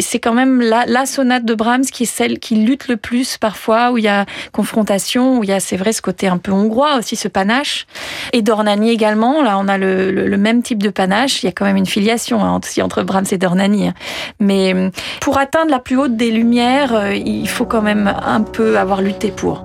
c'est 0.01 0.19
quand 0.19 0.33
même 0.33 0.61
la, 0.61 0.85
la, 0.87 1.07
sonate 1.07 1.45
de 1.45 1.55
Brahms 1.55 1.85
qui 1.85 2.05
est 2.05 2.07
celle 2.07 2.39
qui 2.39 2.57
lutte 2.57 2.89
le 2.89 2.97
plus 2.97 3.39
parfois, 3.39 3.93
où 3.93 3.99
il 3.99 4.05
y 4.05 4.09
a 4.09 4.27
confrontation, 4.53 5.39
où 5.39 5.45
il 5.45 5.51
y 5.51 5.53
a, 5.53 5.61
c'est 5.61 5.77
vrai, 5.77 5.93
ce 5.93 6.03
côté 6.03 6.29
un 6.29 6.39
peu 6.39 6.53
hongrois 6.53 6.97
aussi, 6.99 7.17
ce 7.17 7.29
panache. 7.29 7.87
Et 8.33 8.43
Dornani 8.43 8.91
également, 8.91 9.43
là, 9.43 9.59
on 9.59 9.69
a 9.69 9.79
le, 9.79 10.11
le, 10.11 10.37
même 10.37 10.63
type 10.63 10.83
de 10.83 10.91
panache. 10.91 11.43
Il 11.43 11.47
y 11.47 11.49
a 11.49 11.53
quand 11.53 11.65
même 11.65 11.77
une 11.77 11.87
filiation 11.87 12.43
hein, 12.45 12.59
aussi 12.63 12.83
entre 12.83 13.03
Brahms 13.03 13.27
et 13.31 13.39
Dornani. 13.39 13.89
Hein. 13.89 13.95
Mais 14.39 14.75
pour 15.21 15.39
atteindre 15.39 15.71
la 15.71 15.79
plus 15.79 15.97
haute 15.97 16.17
des 16.17 16.31
lumières, 16.31 16.95
euh, 16.95 17.15
il 17.15 17.49
faut 17.49 17.67
quand 17.67 17.83
même 17.83 18.13
un 18.25 18.43
peu 18.43 18.79
avoir 18.79 19.03
lutté 19.03 19.31
pour. 19.31 19.60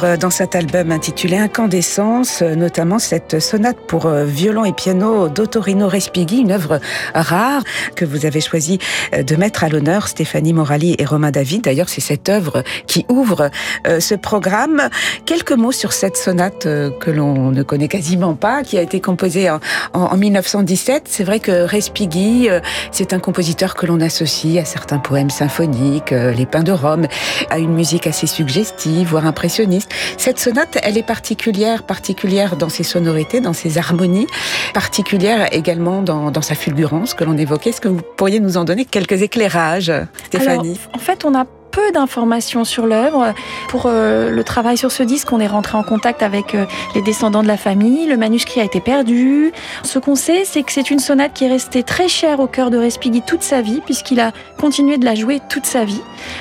Découvre 0.00 0.16
dans 0.16 0.30
cet 0.30 0.54
album 0.54 0.92
intitulé 0.92 1.36
Incandescence, 1.36 2.42
notamment 2.42 2.98
cette 2.98 3.40
sonate 3.40 3.76
pour 3.86 4.06
euh, 4.06 4.24
violon 4.24 4.64
et 4.64 4.72
piano 4.72 5.28
d'Ottorino 5.28 5.88
Respighi, 5.88 6.40
une 6.40 6.52
œuvre 6.52 6.80
rare 7.14 7.62
que 7.96 8.04
vous 8.04 8.24
avez 8.24 8.40
choisi 8.40 8.78
euh, 9.14 9.22
de 9.22 9.36
mettre 9.36 9.64
à 9.64 9.68
l'honneur 9.68 10.08
Stéphanie 10.08 10.52
Morali 10.52 10.94
et 10.98 11.04
Romain 11.04 11.30
David. 11.30 11.62
D'ailleurs, 11.62 11.88
c'est 11.88 12.00
cette 12.00 12.28
œuvre 12.28 12.62
qui 12.86 13.04
ouvre 13.08 13.50
euh, 13.86 14.00
ce 14.00 14.14
programme. 14.14 14.88
Quelques 15.26 15.52
mots 15.52 15.72
sur 15.72 15.92
cette 15.92 16.16
sonate 16.16 16.64
que 16.64 17.10
l'on 17.10 17.50
ne 17.50 17.62
connaît 17.62 17.88
quasiment 17.88 18.34
pas, 18.34 18.62
qui 18.62 18.78
a 18.78 18.82
été 18.82 19.00
composée 19.00 19.50
en, 19.50 19.60
en 19.92 20.16
1917. 20.16 21.04
C'est 21.06 21.24
vrai 21.24 21.40
que 21.40 21.64
Respighi, 21.64 22.48
c'est 22.90 23.12
un 23.12 23.18
compositeur 23.18 23.74
que 23.74 23.86
l'on 23.86 24.00
associe 24.00 24.62
à 24.62 24.64
certains 24.64 24.98
poèmes 24.98 25.30
symphoniques, 25.30 26.10
Les 26.10 26.46
Pins 26.46 26.62
de 26.62 26.72
Rome, 26.72 27.06
à 27.50 27.58
une 27.58 27.72
musique 27.72 28.06
assez 28.06 28.26
suggestive, 28.26 29.08
voire 29.08 29.26
impressionniste. 29.26 29.89
Cette 30.16 30.38
sonate, 30.38 30.78
elle 30.82 30.98
est 30.98 31.06
particulière, 31.06 31.82
particulière 31.82 32.56
dans 32.56 32.68
ses 32.68 32.82
sonorités, 32.82 33.40
dans 33.40 33.52
ses 33.52 33.78
harmonies, 33.78 34.26
particulière 34.74 35.48
également 35.52 36.02
dans, 36.02 36.42
sa 36.42 36.54
fulgurance 36.54 37.14
que 37.14 37.24
l'on 37.24 37.36
évoquait. 37.36 37.70
Est-ce 37.70 37.80
que 37.80 37.88
vous 37.88 38.00
pourriez 38.16 38.40
nous 38.40 38.56
en 38.56 38.64
donner 38.64 38.84
quelques 38.84 39.22
éclairages, 39.22 39.92
Stéphanie? 40.26 40.78
En 40.94 40.98
fait, 40.98 41.24
on 41.24 41.34
a 41.34 41.44
peu 41.70 41.92
d'informations 41.92 42.64
sur 42.64 42.86
l'œuvre. 42.86 43.34
Pour 43.68 43.84
euh, 43.86 44.30
le 44.30 44.44
travail 44.44 44.76
sur 44.76 44.90
ce 44.90 45.02
disque, 45.02 45.32
on 45.32 45.40
est 45.40 45.46
rentré 45.46 45.76
en 45.76 45.82
contact 45.82 46.22
avec 46.22 46.54
euh, 46.54 46.66
les 46.94 47.02
descendants 47.02 47.42
de 47.42 47.48
la 47.48 47.56
famille. 47.56 48.06
Le 48.06 48.16
manuscrit 48.16 48.60
a 48.60 48.64
été 48.64 48.80
perdu. 48.80 49.52
Ce 49.82 49.98
qu'on 49.98 50.14
sait, 50.14 50.44
c'est 50.44 50.62
que 50.62 50.72
c'est 50.72 50.90
une 50.90 50.98
sonate 50.98 51.32
qui 51.32 51.44
est 51.44 51.48
restée 51.48 51.82
très 51.82 52.08
chère 52.08 52.40
au 52.40 52.46
cœur 52.46 52.70
de 52.70 52.78
Respighi 52.78 53.22
toute 53.22 53.42
sa 53.42 53.60
vie, 53.60 53.80
puisqu'il 53.84 54.20
a 54.20 54.32
continué 54.58 54.98
de 54.98 55.04
la 55.04 55.14
jouer 55.14 55.40
toute 55.48 55.66
sa 55.66 55.84
vie, 55.84 56.00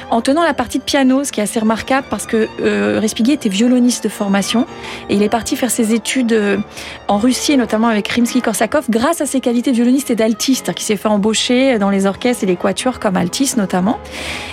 en 0.09 0.21
tenant 0.21 0.43
la 0.43 0.53
partie 0.53 0.79
de 0.79 0.83
piano, 0.83 1.23
ce 1.23 1.31
qui 1.31 1.39
est 1.39 1.43
assez 1.43 1.59
remarquable 1.59 2.07
parce 2.09 2.25
que 2.25 2.47
euh, 2.61 2.99
Respighi 2.99 3.31
était 3.31 3.49
violoniste 3.49 4.03
de 4.03 4.09
formation 4.09 4.65
et 5.09 5.15
il 5.15 5.23
est 5.23 5.29
parti 5.29 5.55
faire 5.55 5.71
ses 5.71 5.93
études 5.93 6.59
en 7.07 7.17
Russie, 7.17 7.57
notamment 7.57 7.87
avec 7.87 8.07
Rimsky-Korsakov, 8.09 8.85
grâce 8.89 9.21
à 9.21 9.25
ses 9.25 9.39
qualités 9.39 9.71
de 9.71 9.75
violoniste 9.75 10.11
et 10.11 10.15
d'altiste, 10.15 10.73
qui 10.73 10.83
s'est 10.83 10.97
fait 10.97 11.07
embaucher 11.07 11.77
dans 11.79 11.89
les 11.89 12.05
orchestres 12.05 12.43
et 12.43 12.47
les 12.47 12.55
quatuors 12.55 12.99
comme 12.99 13.15
altiste 13.15 13.57
notamment. 13.57 13.99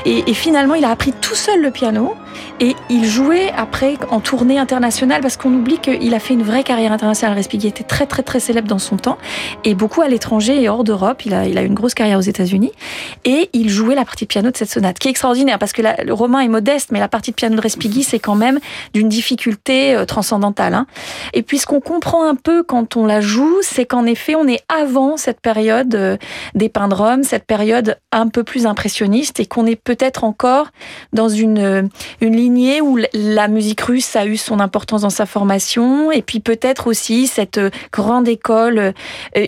Et, 0.04 0.24
et 0.26 0.34
il 0.74 0.84
a 0.84 0.90
appris 0.90 1.12
tout 1.12 1.34
seul 1.34 1.60
le 1.60 1.70
piano 1.70 2.14
et 2.60 2.74
il 2.88 3.04
jouait 3.04 3.52
après 3.56 3.96
en 4.10 4.20
tournée 4.20 4.58
internationale 4.58 5.20
parce 5.20 5.36
qu'on 5.36 5.52
oublie 5.52 5.78
qu'il 5.78 6.14
a 6.14 6.18
fait 6.18 6.34
une 6.34 6.42
vraie 6.42 6.64
carrière 6.64 6.92
internationale. 6.92 7.36
Respighi 7.36 7.68
était 7.68 7.84
très 7.84 8.06
très 8.06 8.22
très 8.22 8.40
célèbre 8.40 8.66
dans 8.66 8.78
son 8.78 8.96
temps 8.96 9.18
et 9.64 9.74
beaucoup 9.74 10.00
à 10.00 10.08
l'étranger 10.08 10.62
et 10.62 10.68
hors 10.68 10.82
d'Europe. 10.84 11.26
Il 11.26 11.34
a, 11.34 11.46
il 11.46 11.56
une 11.58 11.74
grosse 11.74 11.94
carrière 11.94 12.18
aux 12.18 12.22
États-Unis 12.22 12.72
et 13.24 13.50
il 13.52 13.68
jouait 13.68 13.94
la 13.94 14.04
partie 14.04 14.24
de 14.24 14.28
piano 14.28 14.50
de 14.50 14.56
cette 14.56 14.70
sonate 14.70 14.98
qui 14.98 15.08
est 15.08 15.10
extraordinaire 15.10 15.58
parce 15.58 15.72
que 15.72 15.82
le 15.82 16.12
roman 16.12 16.40
est 16.40 16.48
modeste 16.48 16.90
mais 16.92 17.00
la 17.00 17.08
partie 17.08 17.30
de 17.30 17.36
piano 17.36 17.56
de 17.56 17.60
Respighi 17.60 18.02
c'est 18.02 18.18
quand 18.18 18.34
même 18.34 18.58
d'une 18.94 19.08
difficulté 19.08 19.94
euh, 19.94 20.04
transcendantale. 20.04 20.74
Hein. 20.74 20.86
Et 21.34 21.42
puis 21.42 21.58
ce 21.58 21.66
qu'on 21.66 21.80
comprend 21.80 22.28
un 22.28 22.34
peu 22.34 22.62
quand 22.62 22.96
on 22.96 23.06
la 23.06 23.20
joue, 23.20 23.58
c'est 23.62 23.84
qu'en 23.84 24.06
effet 24.06 24.34
on 24.34 24.46
est 24.48 24.62
avant 24.68 25.16
cette 25.16 25.40
période 25.40 25.94
euh, 25.94 26.16
des 26.54 26.68
peintres 26.68 26.86
cette 27.22 27.44
période 27.44 27.98
un 28.12 28.28
peu 28.28 28.44
plus 28.44 28.66
impressionniste 28.66 29.40
et 29.40 29.46
qu'on 29.46 29.66
est 29.66 29.76
peut-être 29.76 30.24
encore 30.24 30.55
dans 31.12 31.28
une, 31.28 31.58
euh, 31.58 31.82
une 32.20 32.36
lignée 32.36 32.80
où 32.80 32.98
la 33.12 33.48
musique 33.48 33.80
russe 33.80 34.16
a 34.16 34.26
eu 34.26 34.36
son 34.36 34.60
importance 34.60 35.02
dans 35.02 35.10
sa 35.10 35.26
formation, 35.26 36.10
et 36.10 36.22
puis 36.22 36.40
peut-être 36.40 36.86
aussi 36.86 37.26
cette 37.26 37.58
euh, 37.58 37.70
grande 37.92 38.28
école 38.28 38.78
euh, 38.78 38.92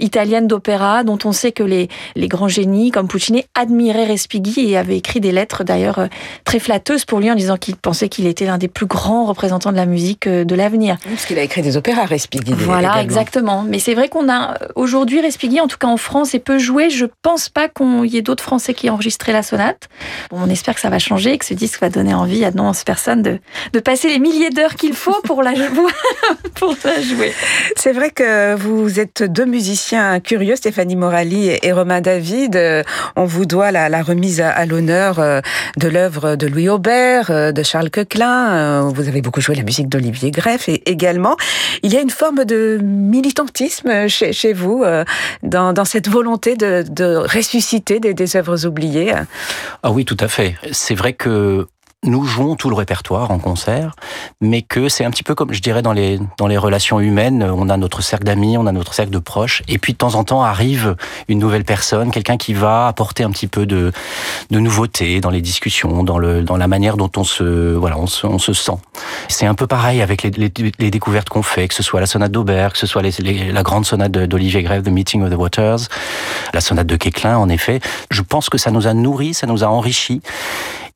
italienne 0.00 0.46
d'opéra 0.46 1.04
dont 1.04 1.18
on 1.24 1.32
sait 1.32 1.52
que 1.52 1.62
les, 1.62 1.88
les 2.16 2.28
grands 2.28 2.48
génies 2.48 2.90
comme 2.90 3.08
Puccini 3.08 3.44
admiraient 3.54 4.06
Respighi 4.06 4.70
et 4.70 4.76
avaient 4.76 4.96
écrit 4.96 5.20
des 5.20 5.32
lettres 5.32 5.64
d'ailleurs 5.64 6.08
très 6.44 6.58
flatteuses 6.58 7.04
pour 7.04 7.20
lui 7.20 7.30
en 7.30 7.34
disant 7.34 7.56
qu'il 7.56 7.76
pensait 7.76 8.08
qu'il 8.08 8.26
était 8.26 8.46
l'un 8.46 8.58
des 8.58 8.68
plus 8.68 8.86
grands 8.86 9.24
représentants 9.24 9.72
de 9.72 9.76
la 9.76 9.86
musique 9.86 10.28
de 10.28 10.54
l'avenir. 10.54 10.96
Parce 11.04 11.26
qu'il 11.26 11.38
a 11.38 11.42
écrit 11.42 11.62
des 11.62 11.76
opéras, 11.76 12.04
Respighi. 12.04 12.52
Voilà, 12.52 13.02
exactement. 13.02 13.62
Mais 13.62 13.78
c'est 13.78 13.94
vrai 13.94 14.08
qu'on 14.08 14.30
a 14.30 14.54
aujourd'hui 14.74 15.20
Respighi, 15.20 15.60
en 15.60 15.68
tout 15.68 15.78
cas 15.78 15.88
en 15.88 15.96
France, 15.96 16.34
est 16.34 16.38
peu 16.38 16.58
joué. 16.58 16.90
Je 16.90 17.06
pense 17.22 17.48
pas 17.48 17.68
qu'il 17.68 18.06
y 18.06 18.16
ait 18.16 18.22
d'autres 18.22 18.44
Français 18.44 18.74
qui 18.74 18.86
aient 18.86 18.90
enregistré 18.90 19.32
la 19.32 19.42
sonate. 19.42 19.88
Bon, 20.30 20.38
on 20.40 20.50
espère 20.50 20.74
que 20.74 20.80
ça 20.80 20.90
va 20.90 20.97
changer 20.98 21.32
et 21.32 21.38
que 21.38 21.44
ce 21.44 21.54
disque 21.54 21.80
va 21.80 21.90
donner 21.90 22.14
envie 22.14 22.44
à 22.44 22.50
de 22.50 22.56
nombreuses 22.56 22.84
personnes 22.84 23.22
de, 23.22 23.38
de 23.72 23.80
passer 23.80 24.08
les 24.08 24.18
milliers 24.18 24.50
d'heures 24.50 24.74
qu'il 24.74 24.94
faut 24.94 25.20
pour 25.24 25.42
la, 25.42 25.52
pour 26.54 26.74
la 26.84 27.00
jouer. 27.00 27.32
C'est 27.76 27.92
vrai 27.92 28.10
que 28.10 28.54
vous 28.54 29.00
êtes 29.00 29.22
deux 29.22 29.46
musiciens 29.46 30.20
curieux, 30.20 30.56
Stéphanie 30.56 30.96
Morali 30.96 31.50
et 31.62 31.72
Romain 31.72 32.00
David. 32.00 32.84
On 33.16 33.24
vous 33.24 33.46
doit 33.46 33.70
la, 33.70 33.88
la 33.88 34.02
remise 34.02 34.40
à, 34.40 34.66
l'honneur 34.66 35.18
euh, 35.18 35.40
de 35.76 35.88
l'œuvre 35.88 36.36
de 36.36 36.46
Louis 36.46 36.68
Aubert, 36.68 37.30
euh, 37.30 37.52
de 37.52 37.62
Charles 37.62 37.90
Coquelin. 37.90 38.50
Euh, 38.50 38.80
vous 38.94 39.08
avez 39.08 39.22
beaucoup 39.22 39.40
joué 39.40 39.54
la 39.54 39.62
musique 39.62 39.88
d'Olivier 39.88 40.30
Greff 40.30 40.68
et 40.68 40.88
également, 40.90 41.36
il 41.82 41.92
y 41.92 41.96
a 41.96 42.00
une 42.00 42.10
forme 42.10 42.44
de 42.44 42.78
militantisme 42.82 44.08
chez, 44.08 44.32
chez 44.32 44.52
vous 44.52 44.84
dans, 45.42 45.72
dans, 45.72 45.84
cette 45.84 46.08
volonté 46.08 46.56
de, 46.56 46.84
de 46.88 47.16
ressusciter 47.16 48.00
des, 48.00 48.14
des 48.14 48.36
œuvres 48.36 48.66
oubliées. 48.66 49.14
Ah 49.82 49.90
oui, 49.90 50.04
tout 50.04 50.16
à 50.20 50.28
fait. 50.28 50.56
C'est 50.88 50.94
vrai 50.94 51.12
que 51.12 51.66
nous 52.04 52.24
jouons 52.24 52.54
tout 52.54 52.70
le 52.70 52.76
répertoire 52.76 53.32
en 53.32 53.38
concert, 53.38 53.96
mais 54.40 54.62
que 54.62 54.88
c'est 54.88 55.04
un 55.04 55.10
petit 55.10 55.24
peu 55.24 55.34
comme, 55.34 55.52
je 55.52 55.60
dirais, 55.60 55.82
dans 55.82 55.92
les, 55.92 56.20
dans 56.38 56.46
les 56.46 56.56
relations 56.56 57.00
humaines, 57.00 57.42
on 57.42 57.68
a 57.68 57.76
notre 57.76 58.02
cercle 58.02 58.24
d'amis, 58.24 58.56
on 58.56 58.66
a 58.66 58.72
notre 58.72 58.94
cercle 58.94 59.10
de 59.10 59.18
proches, 59.18 59.62
et 59.66 59.78
puis 59.78 59.94
de 59.94 59.98
temps 59.98 60.14
en 60.14 60.22
temps 60.22 60.42
arrive 60.42 60.94
une 61.26 61.40
nouvelle 61.40 61.64
personne, 61.64 62.12
quelqu'un 62.12 62.36
qui 62.36 62.54
va 62.54 62.86
apporter 62.86 63.24
un 63.24 63.30
petit 63.30 63.48
peu 63.48 63.66
de, 63.66 63.92
de 64.50 64.58
nouveauté 64.60 65.20
dans 65.20 65.30
les 65.30 65.40
discussions, 65.40 66.04
dans, 66.04 66.18
le, 66.18 66.42
dans 66.42 66.56
la 66.56 66.68
manière 66.68 66.96
dont 66.96 67.10
on 67.16 67.24
se, 67.24 67.74
voilà, 67.74 67.98
on 67.98 68.06
se, 68.06 68.26
on 68.26 68.38
se 68.38 68.52
sent. 68.52 68.78
C'est 69.26 69.46
un 69.46 69.54
peu 69.54 69.66
pareil 69.66 70.00
avec 70.00 70.22
les, 70.22 70.30
les, 70.30 70.52
les 70.78 70.90
découvertes 70.92 71.28
qu'on 71.28 71.42
fait, 71.42 71.66
que 71.66 71.74
ce 71.74 71.82
soit 71.82 71.98
la 71.98 72.06
sonate 72.06 72.30
d'Aubert, 72.30 72.72
que 72.72 72.78
ce 72.78 72.86
soit 72.86 73.02
la 73.02 73.62
grande 73.64 73.84
sonate 73.84 74.12
d'Olivier 74.12 74.62
Grève, 74.62 74.84
The 74.84 74.88
Meeting 74.90 75.24
of 75.24 75.30
the 75.30 75.36
Waters, 75.36 75.88
la 76.54 76.60
sonate 76.60 76.86
de 76.86 76.96
Quéclin, 76.96 77.36
en 77.36 77.48
effet. 77.48 77.80
Je 78.10 78.22
pense 78.22 78.48
que 78.48 78.56
ça 78.56 78.70
nous 78.70 78.86
a 78.86 78.94
nourris, 78.94 79.34
ça 79.34 79.48
nous 79.48 79.64
a 79.64 79.66
enrichis, 79.66 80.22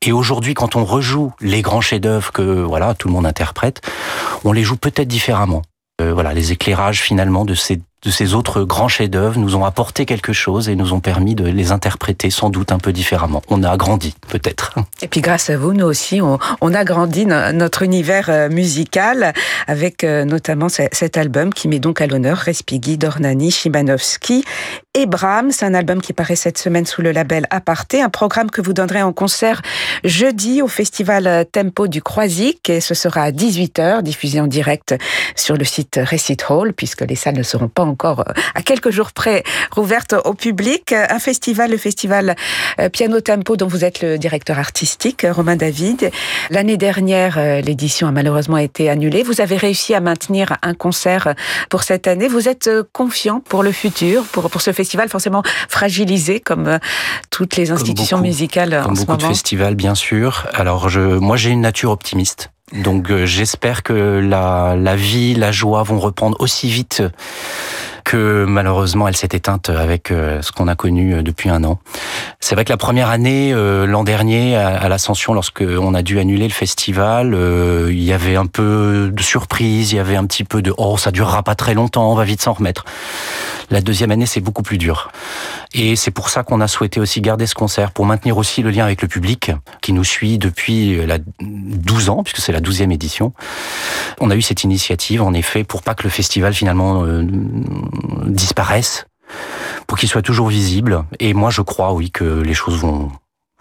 et 0.05 0.11
aujourd'hui, 0.11 0.53
quand 0.53 0.75
on 0.75 0.83
rejoue 0.83 1.31
les 1.39 1.61
grands 1.61 1.81
chefs-d'œuvre 1.81 2.31
que 2.33 2.41
voilà 2.41 2.93
tout 2.93 3.07
le 3.07 3.13
monde 3.13 3.25
interprète, 3.25 3.81
on 4.43 4.51
les 4.51 4.63
joue 4.63 4.75
peut-être 4.75 5.07
différemment. 5.07 5.61
Euh, 6.01 6.13
voilà, 6.13 6.33
les 6.33 6.51
éclairages 6.51 7.01
finalement 7.01 7.45
de 7.45 7.53
ces 7.53 7.79
de 8.03 8.11
ces 8.11 8.33
autres 8.33 8.63
grands 8.63 8.87
chefs-d'œuvre 8.87 9.39
nous 9.39 9.55
ont 9.55 9.65
apporté 9.65 10.05
quelque 10.05 10.33
chose 10.33 10.69
et 10.69 10.75
nous 10.75 10.93
ont 10.93 10.99
permis 10.99 11.35
de 11.35 11.45
les 11.45 11.71
interpréter 11.71 12.29
sans 12.29 12.49
doute 12.49 12.71
un 12.71 12.79
peu 12.79 12.91
différemment. 12.91 13.41
On 13.49 13.63
a 13.63 13.71
agrandi, 13.71 14.13
peut-être. 14.27 14.75
Et 15.01 15.07
puis 15.07 15.21
grâce 15.21 15.49
à 15.49 15.57
vous, 15.57 15.73
nous 15.73 15.85
aussi, 15.85 16.21
on, 16.21 16.73
a 16.73 16.83
grandi 16.83 17.25
notre 17.25 17.83
univers 17.83 18.29
euh, 18.29 18.49
musical 18.49 19.33
avec 19.67 20.03
euh, 20.03 20.25
notamment 20.25 20.67
cet 20.69 21.17
album 21.17 21.53
qui 21.53 21.67
met 21.67 21.79
donc 21.79 22.01
à 22.01 22.07
l'honneur 22.07 22.37
Respighi, 22.37 22.97
Dornani, 22.97 23.51
Chimanovski 23.51 24.43
et 24.95 25.05
Brahms, 25.05 25.51
un 25.61 25.73
album 25.73 26.01
qui 26.01 26.13
paraît 26.13 26.35
cette 26.35 26.57
semaine 26.57 26.85
sous 26.85 27.01
le 27.01 27.11
label 27.11 27.47
Aparté, 27.49 28.01
un 28.01 28.09
programme 28.09 28.51
que 28.51 28.61
vous 28.61 28.73
donnerez 28.73 29.01
en 29.01 29.13
concert 29.13 29.61
jeudi 30.03 30.61
au 30.61 30.67
festival 30.67 31.45
Tempo 31.51 31.87
du 31.87 32.01
Croisic 32.01 32.69
et 32.69 32.79
ce 32.79 32.93
sera 32.93 33.23
à 33.23 33.31
18h, 33.31 34.01
diffusé 34.03 34.39
en 34.39 34.47
direct 34.47 34.95
sur 35.35 35.57
le 35.57 35.63
site 35.63 35.99
Recit 36.03 36.37
Hall 36.49 36.73
puisque 36.73 37.01
les 37.01 37.15
salles 37.15 37.37
ne 37.37 37.43
seront 37.43 37.69
pas 37.69 37.83
encore 37.93 38.21
euh, 38.21 38.33
à 38.55 38.61
quelques 38.61 38.89
jours 38.89 39.11
près 39.11 39.43
rouvertes 39.71 40.15
au 40.25 40.33
public. 40.33 40.91
Un 40.91 41.19
festival, 41.19 41.71
le 41.71 41.77
festival 41.77 42.35
euh, 42.79 42.89
Piano 42.89 43.21
Tempo 43.21 43.55
dont 43.55 43.67
vous 43.67 43.85
êtes 43.85 44.01
le 44.01 44.17
directeur 44.17 44.57
artistique, 44.59 45.25
Romain 45.29 45.55
David. 45.55 46.11
L'année 46.49 46.77
dernière, 46.77 47.37
euh, 47.37 47.61
l'édition 47.61 48.07
a 48.07 48.11
malheureusement 48.11 48.57
été 48.57 48.89
annulée. 48.89 49.23
Vous 49.23 49.41
avez 49.41 49.57
réussi 49.57 49.93
à 49.93 50.01
maintenir 50.01 50.57
un 50.61 50.73
concert 50.73 51.35
pour 51.69 51.83
cette 51.83 52.07
année. 52.07 52.27
Vous 52.27 52.49
êtes 52.49 52.69
confiant 52.91 53.39
pour 53.39 53.61
le 53.63 53.71
futur, 53.71 54.23
pour, 54.33 54.49
pour 54.49 54.61
ce 54.61 54.73
festival 54.73 55.07
forcément 55.09 55.43
fragilisé 55.69 56.39
comme 56.39 56.79
toutes 57.29 57.55
les 57.55 57.71
institutions 57.71 58.19
musicales 58.19 58.81
comme 58.83 58.93
en 58.93 58.95
ce 58.95 59.01
moment. 59.01 59.13
Beaucoup 59.17 59.29
de 59.29 59.35
festivals, 59.35 59.75
bien 59.75 59.95
sûr. 59.95 60.47
Alors, 60.53 60.89
je, 60.89 60.99
moi, 60.99 61.37
j'ai 61.37 61.51
une 61.51 61.61
nature 61.61 61.91
optimiste. 61.91 62.49
Donc, 62.73 63.11
euh, 63.11 63.25
j'espère 63.25 63.83
que 63.83 63.93
la, 63.93 64.75
la 64.75 64.95
vie, 64.95 65.35
la 65.35 65.51
joie 65.51 65.83
vont 65.83 65.99
reprendre 65.99 66.37
aussi 66.39 66.69
vite 66.69 67.03
malheureusement 68.13 69.07
elle 69.07 69.15
s'est 69.15 69.29
éteinte 69.31 69.69
avec 69.69 70.11
euh, 70.11 70.41
ce 70.41 70.51
qu'on 70.51 70.67
a 70.67 70.75
connu 70.75 71.15
euh, 71.15 71.21
depuis 71.21 71.49
un 71.49 71.63
an. 71.63 71.79
C'est 72.39 72.55
vrai 72.55 72.65
que 72.65 72.71
la 72.71 72.77
première 72.77 73.09
année, 73.09 73.53
euh, 73.53 73.85
l'an 73.85 74.03
dernier, 74.03 74.55
à 74.55 74.87
l'Ascension, 74.89 75.33
lorsque 75.33 75.61
on 75.61 75.93
a 75.93 76.01
dû 76.01 76.19
annuler 76.19 76.47
le 76.47 76.53
festival, 76.53 77.37
il 77.89 78.03
y 78.03 78.13
avait 78.13 78.35
un 78.35 78.45
peu 78.45 79.09
de 79.11 79.21
surprise, 79.21 79.91
il 79.91 79.95
y 79.95 79.99
avait 79.99 80.15
un 80.15 80.25
petit 80.25 80.43
peu 80.43 80.61
de 80.61 80.73
oh 80.77 80.97
ça 80.97 81.11
durera 81.11 81.43
pas 81.43 81.55
très 81.55 81.73
longtemps, 81.73 82.11
on 82.11 82.15
va 82.15 82.23
vite 82.23 82.41
s'en 82.41 82.53
remettre. 82.53 82.85
La 83.69 83.81
deuxième 83.81 84.11
année, 84.11 84.25
c'est 84.25 84.41
beaucoup 84.41 84.61
plus 84.61 84.77
dur. 84.77 85.11
Et 85.73 85.95
c'est 85.95 86.11
pour 86.11 86.29
ça 86.29 86.43
qu'on 86.43 86.61
a 86.61 86.67
souhaité 86.67 86.99
aussi 86.99 87.19
garder 87.21 87.47
ce 87.47 87.55
concert, 87.55 87.91
pour 87.91 88.05
maintenir 88.05 88.37
aussi 88.37 88.61
le 88.61 88.69
lien 88.69 88.85
avec 88.85 89.01
le 89.01 89.07
public, 89.07 89.51
qui 89.81 89.91
nous 89.93 90.03
suit 90.03 90.37
depuis 90.37 91.05
la 91.05 91.17
12 91.39 92.09
ans, 92.09 92.23
puisque 92.23 92.39
c'est 92.39 92.51
la 92.51 92.61
12e 92.61 92.91
édition. 92.91 93.33
On 94.19 94.29
a 94.29 94.35
eu 94.35 94.41
cette 94.41 94.63
initiative, 94.63 95.21
en 95.21 95.33
effet, 95.33 95.63
pour 95.63 95.81
pas 95.81 95.95
que 95.95 96.03
le 96.03 96.09
festival, 96.09 96.53
finalement, 96.53 97.03
euh, 97.05 97.25
disparaisse, 98.25 99.07
pour 99.87 99.97
qu'il 99.97 100.09
soit 100.09 100.21
toujours 100.21 100.47
visible. 100.47 101.05
Et 101.19 101.33
moi, 101.33 101.49
je 101.49 101.61
crois, 101.61 101.93
oui, 101.93 102.11
que 102.11 102.23
les 102.23 102.53
choses 102.53 102.77
vont 102.77 103.11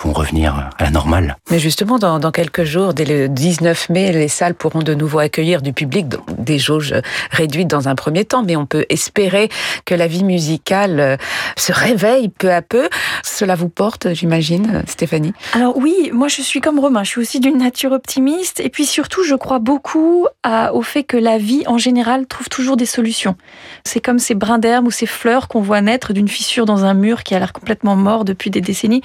vont 0.03 0.13
revenir 0.13 0.71
à 0.79 0.85
la 0.85 0.91
normale. 0.91 1.37
Mais 1.51 1.59
justement, 1.59 1.99
dans, 1.99 2.19
dans, 2.19 2.31
quelques 2.31 2.65
jours, 2.65 2.95
dès 2.95 3.05
le 3.05 3.29
19 3.29 3.89
mai, 3.91 4.13
les 4.13 4.29
salles 4.29 4.55
pourront 4.55 4.83
de 4.83 4.95
nouveau 4.95 5.19
accueillir 5.19 5.63
du 5.63 5.73
public, 5.73 6.07
des 6.39 6.59
jauges 6.59 6.95
réduites 7.31 7.69
dans 7.69 7.89
un 7.89 7.95
premier 7.95 8.25
temps, 8.25 8.43
mais 8.43 8.57
on 8.57 8.67
peut 8.67 8.85
espérer 8.89 9.49
que 9.85 9.95
la 9.95 10.07
vie 10.07 10.25
musicale 10.25 11.01
euh, 11.01 11.17
se 11.57 11.73
réveille 11.73 12.29
peu 12.29 12.53
à 12.53 12.63
peu. 12.63 12.89
Cela 13.23 13.55
vous 13.55 13.69
porte, 13.69 14.13
j'imagine, 14.15 14.83
Stéphanie? 14.87 15.33
Alors 15.53 15.77
oui, 15.77 16.11
moi 16.13 16.29
je 16.29 16.43
suis 16.43 16.61
comme 16.61 16.79
Romain, 16.79 17.05
je 17.05 17.11
suis 17.11 17.21
aussi 17.21 17.41
d'une 17.41 17.59
nature 17.59 17.93
optimiste, 17.93 18.61
et 18.61 18.69
puis 18.69 18.87
surtout, 18.87 19.23
je 19.25 19.35
crois 19.35 19.59
beaucoup 19.59 20.27
à, 20.43 20.75
au 20.75 20.83
fait 20.83 21.05
que 21.05 21.17
la 21.17 21.39
vie, 21.39 21.63
en 21.67 21.79
général, 21.79 22.27
trouve 22.27 22.49
toujours 22.49 22.77
des 22.77 22.87
solutions. 22.87 23.37
C'est 23.85 24.01
comme 24.01 24.19
ces 24.19 24.35
brins 24.35 24.59
d'herbe 24.59 24.87
ou 24.87 24.91
ces 24.91 25.07
fleurs 25.07 25.49
qu'on 25.49 25.61
voit 25.61 25.81
naître 25.81 26.13
d'une 26.13 26.29
fissure 26.29 26.67
dans 26.67 26.85
un 26.85 26.95
mur 26.95 27.23
qui 27.23 27.35
a 27.35 27.39
l'air 27.39 27.53
complètement 27.53 27.97
mort 27.97 28.25
depuis 28.25 28.51
des 28.51 28.61
décennies. 28.61 29.03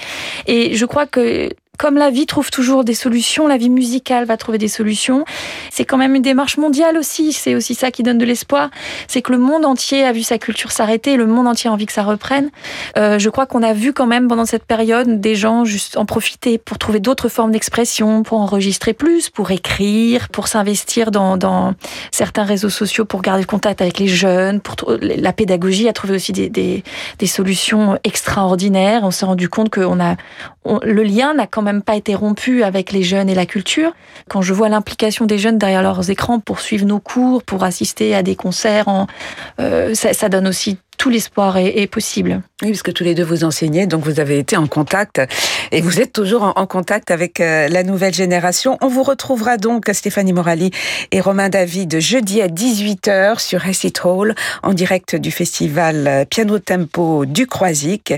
Et 0.48 0.76
je 0.76 0.87
crois 0.88 1.06
que 1.06 1.50
comme 1.78 1.98
la 1.98 2.10
vie 2.10 2.26
trouve 2.26 2.50
toujours 2.50 2.84
des 2.84 2.96
solutions, 2.96 3.48
la 3.48 3.58
vie 3.58 3.70
musicale 3.70 4.26
va 4.26 4.36
trouver 4.36 4.58
des 4.58 4.68
solutions. 4.68 5.26
C'est 5.72 5.86
quand 5.86 5.98
même 5.98 6.16
une 6.16 6.24
démarche 6.24 6.58
mondiale 6.58 6.98
aussi. 6.98 7.34
C'est 7.34 7.56
aussi 7.56 7.76
ça 7.76 7.92
qui 7.92 8.04
donne 8.04 8.18
de 8.18 8.26
l'espoir. 8.26 8.70
C'est 9.08 9.22
que 9.22 9.32
le 9.32 9.38
monde 9.38 9.64
entier 9.64 10.04
a 10.04 10.12
vu 10.12 10.24
sa 10.24 10.40
culture 10.40 10.72
s'arrêter, 10.72 11.18
le 11.18 11.28
monde 11.28 11.48
entier 11.48 11.70
a 11.70 11.74
envie 11.74 11.86
que 11.86 11.94
ça 11.94 12.04
reprenne. 12.04 12.50
Euh, 12.98 13.20
je 13.20 13.30
crois 13.30 13.46
qu'on 13.46 13.62
a 13.62 13.74
vu 13.74 13.94
quand 13.94 14.08
même 14.08 14.28
pendant 14.28 14.46
cette 14.46 14.66
période 14.66 15.22
des 15.22 15.36
gens 15.36 15.66
juste 15.66 15.98
en 15.98 16.06
profiter 16.06 16.58
pour 16.58 16.80
trouver 16.80 17.00
d'autres 17.00 17.30
formes 17.30 17.52
d'expression, 17.52 18.24
pour 18.24 18.40
enregistrer 18.42 18.94
plus, 18.94 19.30
pour 19.30 19.52
écrire, 19.52 20.30
pour 20.30 20.48
s'investir 20.48 21.12
dans, 21.12 21.74
certains 22.12 22.44
réseaux 22.44 22.70
sociaux, 22.70 23.06
pour 23.06 23.22
garder 23.22 23.42
le 23.42 23.48
contact 23.48 23.82
avec 23.82 24.00
les 24.00 24.08
jeunes. 24.08 24.62
Pour 24.62 24.76
la 25.00 25.34
pédagogie 25.34 25.88
a 25.88 25.94
trouvé 25.94 26.16
aussi 26.16 26.32
des, 26.32 26.50
des, 26.50 27.28
solutions 27.28 28.00
extraordinaires. 28.04 29.02
On 29.04 29.12
s'est 29.12 29.26
rendu 29.26 29.48
compte 29.48 29.70
que 29.70 29.82
on 29.82 30.00
a 30.00 30.16
le 30.84 31.04
lien 31.04 31.34
n'a 31.34 31.48
quand 31.48 31.62
même 31.62 31.82
pas 31.82 31.96
été 31.96 32.16
rompu 32.16 32.64
avec 32.64 32.92
les 32.92 33.04
jeunes 33.04 33.30
et 33.30 33.36
la 33.36 33.46
culture. 33.46 33.94
Quand 34.30 34.42
je 34.42 34.54
vois 34.54 34.70
l'implication 34.70 35.26
des 35.26 35.38
jeunes 35.38 35.58
derrière 35.58 35.82
leurs 35.82 36.10
écrans 36.10 36.40
pour 36.40 36.60
suivre 36.60 36.86
nos 36.86 37.00
cours, 37.00 37.44
pour 37.44 37.64
assister 37.64 38.16
à 38.16 38.24
des 38.24 38.36
concerts, 38.36 39.08
euh, 39.60 39.94
ça, 39.94 40.30
donne 40.30 40.48
aussi 40.48 40.78
tout 40.98 41.10
l'espoir 41.10 41.58
est, 41.58 41.80
est, 41.80 41.88
possible. 41.88 42.42
Oui, 42.64 42.70
parce 42.70 42.82
que 42.82 42.92
tous 42.92 43.04
les 43.04 43.14
deux 43.14 43.24
vous 43.24 43.44
enseignez, 43.44 43.86
donc 43.86 44.04
vous 44.04 44.20
avez 44.20 44.40
été 44.40 44.58
en 44.58 44.68
contact 44.68 45.22
et 45.72 45.82
vous 45.82 46.00
êtes 46.00 46.14
toujours 46.14 46.44
en, 46.44 46.54
en 46.56 46.66
contact 46.66 47.12
avec 47.12 47.40
euh, 47.40 47.68
la 47.68 47.84
nouvelle 47.84 48.14
génération. 48.14 48.78
On 48.82 48.88
vous 48.88 49.04
retrouvera 49.04 49.58
donc 49.58 49.90
Stéphanie 49.94 50.34
Morali 50.34 50.72
et 51.12 51.22
Romain 51.22 51.50
David 51.50 52.00
jeudi 52.00 52.42
à 52.42 52.48
18h 52.48 53.40
sur 53.40 53.66
Acid 53.68 53.98
Hall 54.04 54.36
en 54.64 54.74
direct 54.74 55.16
du 55.16 55.32
festival 55.32 56.08
euh, 56.08 56.26
Piano 56.26 56.60
Tempo 56.60 57.26
du 57.26 57.48
Croisic 57.48 58.14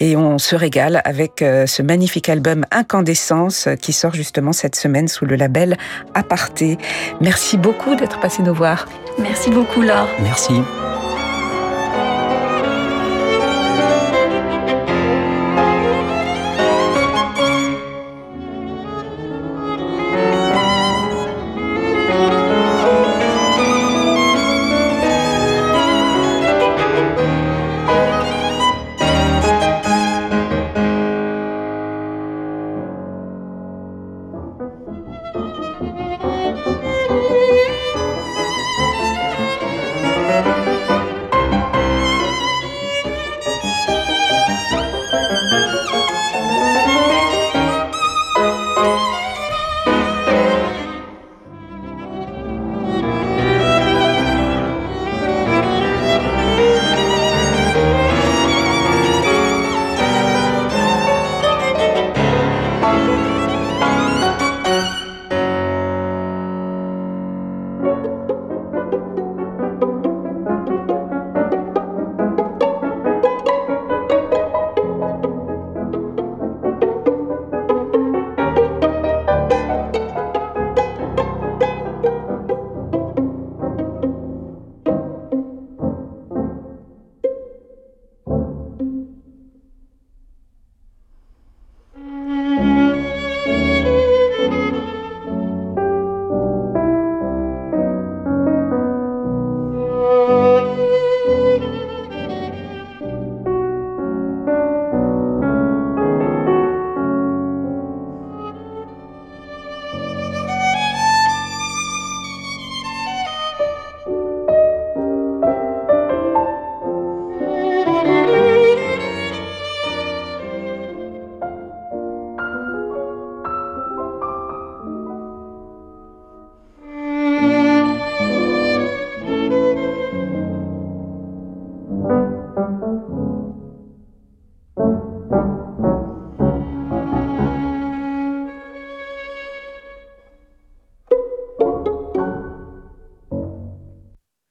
et 0.00 0.16
on 0.16 0.38
se 0.38 0.56
régale 0.56 1.00
avec 1.04 1.42
euh, 1.42 1.66
ce 1.66 1.82
magnifique 1.82 2.28
album 2.28 2.64
Incandescence 2.70 3.68
qui 3.80 3.92
sort 3.92 4.14
justement 4.14 4.52
cette 4.52 4.76
semaine 4.76 5.08
sous 5.08 5.24
le 5.24 5.36
label 5.36 5.76
Aparté. 6.14 6.78
Merci 7.20 7.56
beaucoup 7.56 7.94
d'être 7.94 8.20
passé 8.20 8.42
nous 8.42 8.54
voir. 8.54 8.86
Merci 9.18 9.50
beaucoup 9.50 9.82
Laure. 9.82 10.08
Merci. 10.20 10.54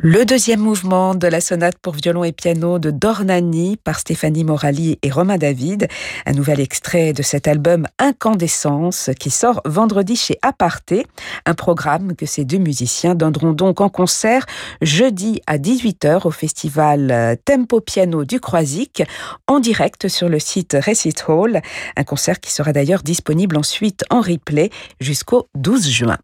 Le 0.06 0.26
deuxième 0.26 0.60
mouvement 0.60 1.16
de 1.16 1.28
la 1.28 1.40
sonate 1.40 1.78
pour 1.82 1.94
violon 1.94 2.26
et 2.26 2.34
piano 2.34 2.78
de 2.78 2.92
Dornani 2.92 3.78
par 3.78 4.00
Stéphanie 4.00 4.44
Morali 4.44 5.00
et 5.02 5.10
Romain 5.10 5.38
David, 5.38 5.88
un 6.26 6.34
nouvel 6.34 6.60
extrait 6.60 7.14
de 7.14 7.22
cet 7.22 7.48
album 7.48 7.88
Incandescence 8.00 9.12
qui 9.18 9.30
sort 9.30 9.62
vendredi 9.64 10.18
chez 10.18 10.38
Aparté, 10.42 11.08
un 11.46 11.54
programme 11.54 12.18
que 12.18 12.26
ces 12.26 12.44
deux 12.44 12.58
musiciens 12.58 13.16
donneront 13.16 13.54
donc 13.54 13.80
en 13.80 13.88
concert 13.88 14.46
jeudi 14.82 15.40
à 15.48 15.58
18h 15.58 16.28
au 16.28 16.32
festival 16.32 17.38
Tempo 17.46 17.80
Piano 17.80 18.26
du 18.26 18.42
Croisic 18.42 19.04
en 19.48 19.62
direct 19.62 20.10
sur 20.10 20.28
le 20.28 20.40
site 20.40 20.76
Recit 20.86 21.24
Hall, 21.30 21.62
un 21.96 22.04
concert 22.04 22.42
qui 22.42 22.52
sera 22.52 22.74
d'ailleurs 22.74 23.04
disponible 23.04 23.56
ensuite 23.56 24.04
en 24.10 24.20
replay 24.20 24.70
jusqu'au 25.00 25.48
12 25.56 25.88
juin. 25.90 26.18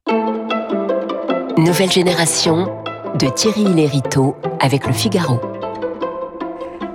Nouvelle 1.58 1.92
génération 1.92 2.79
de 3.18 3.28
Thierry 3.28 3.64
Lériteau 3.64 4.36
avec 4.60 4.86
le 4.86 4.94
Figaro. 4.94 5.40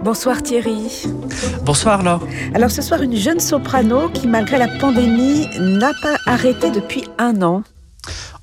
Bonsoir 0.02 0.42
Thierry. 0.42 1.06
Bonsoir 1.62 2.02
Laure. 2.02 2.26
Alors 2.54 2.70
ce 2.70 2.82
soir, 2.82 3.02
une 3.02 3.16
jeune 3.16 3.40
soprano 3.40 4.08
qui, 4.10 4.26
malgré 4.26 4.58
la 4.58 4.68
pandémie, 4.68 5.48
n'a 5.58 5.92
pas 6.02 6.16
arrêté 6.26 6.70
depuis 6.70 7.04
un 7.18 7.42
an. 7.42 7.62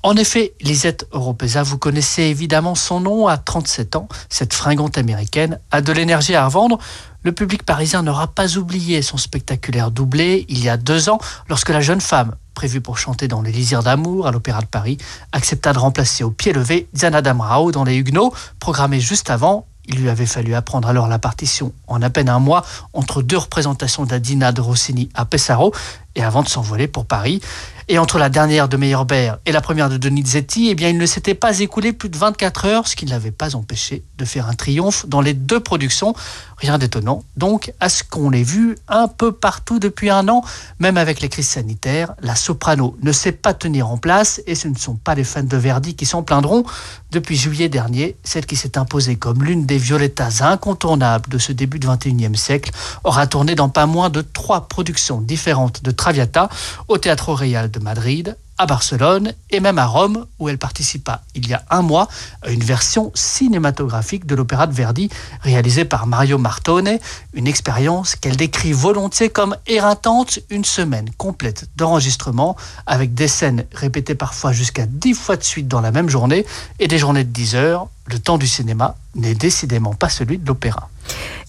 En 0.02 0.16
effet, 0.16 0.54
Lisette 0.60 1.06
Oropesa, 1.12 1.62
vous 1.62 1.78
connaissez 1.78 2.22
évidemment 2.22 2.74
son 2.74 3.00
nom, 3.00 3.28
à 3.28 3.38
37 3.38 3.94
ans, 3.94 4.08
cette 4.28 4.52
fringante 4.52 4.98
américaine 4.98 5.60
a 5.70 5.80
de 5.80 5.92
l'énergie 5.92 6.34
à 6.34 6.44
revendre. 6.44 6.78
Le 7.24 7.30
public 7.30 7.62
parisien 7.62 8.02
n'aura 8.02 8.26
pas 8.26 8.58
oublié 8.58 9.00
son 9.00 9.16
spectaculaire 9.16 9.92
doublé 9.92 10.44
il 10.48 10.64
y 10.64 10.68
a 10.68 10.76
deux 10.76 11.08
ans, 11.08 11.18
lorsque 11.48 11.68
la 11.68 11.80
jeune 11.80 12.00
femme, 12.00 12.34
prévue 12.54 12.80
pour 12.80 12.98
chanter 12.98 13.28
dans 13.28 13.42
Les 13.42 13.52
Lisières 13.52 13.84
d'amour 13.84 14.26
à 14.26 14.32
l'Opéra 14.32 14.60
de 14.60 14.66
Paris, 14.66 14.98
accepta 15.30 15.72
de 15.72 15.78
remplacer 15.78 16.24
au 16.24 16.32
pied 16.32 16.52
levé 16.52 16.88
Diana 16.92 17.22
Damrau 17.22 17.70
dans 17.70 17.84
Les 17.84 17.94
Huguenots, 17.94 18.34
programmée 18.58 18.98
juste 18.98 19.30
avant 19.30 19.66
Il 19.86 20.00
lui 20.00 20.08
avait 20.08 20.26
fallu 20.26 20.54
apprendre 20.54 20.88
alors 20.88 21.06
la 21.06 21.20
partition 21.20 21.72
en 21.86 22.02
à 22.02 22.10
peine 22.10 22.28
un 22.28 22.40
mois 22.40 22.64
entre 22.92 23.22
deux 23.22 23.38
représentations 23.38 24.04
d'Adina 24.04 24.50
de 24.50 24.60
Rossini 24.60 25.08
à 25.14 25.24
Pesaro 25.24 25.72
et 26.16 26.22
avant 26.22 26.42
de 26.42 26.48
s'envoler 26.48 26.88
pour 26.88 27.06
Paris. 27.06 27.40
Et 27.88 27.98
entre 27.98 28.18
la 28.18 28.28
dernière 28.28 28.68
de 28.68 28.76
Meyerbeer 28.76 29.38
et 29.44 29.52
la 29.52 29.60
première 29.60 29.88
de 29.88 29.96
Donizetti, 29.96 30.68
eh 30.68 30.74
bien, 30.74 30.88
il 30.88 30.98
ne 30.98 31.06
s'était 31.06 31.34
pas 31.34 31.58
écoulé 31.58 31.92
plus 31.92 32.08
de 32.08 32.16
24 32.16 32.64
heures, 32.66 32.88
ce 32.88 32.96
qui 32.96 33.06
ne 33.06 33.10
l'avait 33.10 33.32
pas 33.32 33.56
empêché 33.56 34.04
de 34.18 34.24
faire 34.24 34.48
un 34.48 34.54
triomphe 34.54 35.06
dans 35.06 35.20
les 35.20 35.34
deux 35.34 35.60
productions. 35.60 36.14
Rien 36.58 36.78
d'étonnant, 36.78 37.24
donc, 37.36 37.72
à 37.80 37.88
ce 37.88 38.04
qu'on 38.04 38.30
l'ait 38.30 38.44
vu 38.44 38.78
un 38.86 39.08
peu 39.08 39.32
partout 39.32 39.80
depuis 39.80 40.10
un 40.10 40.28
an, 40.28 40.44
même 40.78 40.96
avec 40.96 41.20
les 41.20 41.28
crises 41.28 41.48
sanitaires, 41.48 42.14
la 42.20 42.36
soprano 42.36 42.96
ne 43.02 43.10
sait 43.10 43.32
pas 43.32 43.52
tenir 43.52 43.88
en 43.88 43.98
place 43.98 44.40
et 44.46 44.54
ce 44.54 44.68
ne 44.68 44.76
sont 44.76 44.94
pas 44.94 45.16
les 45.16 45.24
fans 45.24 45.42
de 45.42 45.56
Verdi 45.56 45.96
qui 45.96 46.06
s'en 46.06 46.22
plaindront. 46.22 46.64
Depuis 47.10 47.36
juillet 47.36 47.68
dernier, 47.68 48.16
celle 48.22 48.46
qui 48.46 48.54
s'est 48.54 48.78
imposée 48.78 49.16
comme 49.16 49.42
l'une 49.42 49.66
des 49.66 49.78
violettas 49.78 50.40
incontournables 50.42 51.28
de 51.28 51.38
ce 51.38 51.50
début 51.50 51.80
du 51.80 51.88
XXIe 51.88 52.36
siècle 52.36 52.70
aura 53.02 53.26
tourné 53.26 53.56
dans 53.56 53.68
pas 53.68 53.86
moins 53.86 54.08
de 54.08 54.20
trois 54.20 54.68
productions 54.68 55.20
différentes 55.20 55.82
de 55.82 55.90
Traviata 55.90 56.48
au 56.86 56.96
Théâtre 56.96 57.32
Real 57.32 57.71
de 57.72 57.80
Madrid, 57.80 58.36
à 58.58 58.66
Barcelone 58.66 59.32
et 59.50 59.58
même 59.58 59.78
à 59.78 59.86
Rome, 59.86 60.26
où 60.38 60.48
elle 60.48 60.58
participa 60.58 61.22
il 61.34 61.48
y 61.48 61.54
a 61.54 61.62
un 61.70 61.82
mois 61.82 62.06
à 62.42 62.50
une 62.50 62.62
version 62.62 63.10
cinématographique 63.14 64.26
de 64.26 64.34
l'opéra 64.34 64.66
de 64.66 64.72
Verdi 64.72 65.08
réalisée 65.40 65.84
par 65.84 66.06
Mario 66.06 66.38
Martone, 66.38 66.98
une 67.32 67.46
expérience 67.48 68.14
qu'elle 68.14 68.36
décrit 68.36 68.72
volontiers 68.72 69.30
comme 69.30 69.56
éreintante, 69.66 70.38
une 70.50 70.64
semaine 70.64 71.10
complète 71.16 71.68
d'enregistrement 71.76 72.56
avec 72.86 73.14
des 73.14 73.28
scènes 73.28 73.64
répétées 73.72 74.14
parfois 74.14 74.52
jusqu'à 74.52 74.86
dix 74.86 75.14
fois 75.14 75.36
de 75.36 75.44
suite 75.44 75.66
dans 75.66 75.80
la 75.80 75.90
même 75.90 76.08
journée 76.08 76.46
et 76.78 76.86
des 76.86 76.98
journées 76.98 77.24
de 77.24 77.30
10 77.30 77.54
heures. 77.56 77.88
Le 78.06 78.18
temps 78.18 78.38
du 78.38 78.46
cinéma 78.46 78.96
n'est 79.14 79.34
décidément 79.34 79.94
pas 79.94 80.08
celui 80.08 80.38
de 80.38 80.46
l'opéra. 80.46 80.88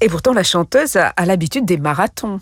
Et 0.02 0.10
pourtant, 0.10 0.34
la 0.34 0.44
chanteuse 0.44 0.96
a 0.96 1.26
l'habitude 1.26 1.66
des 1.66 1.78
marathons. 1.78 2.40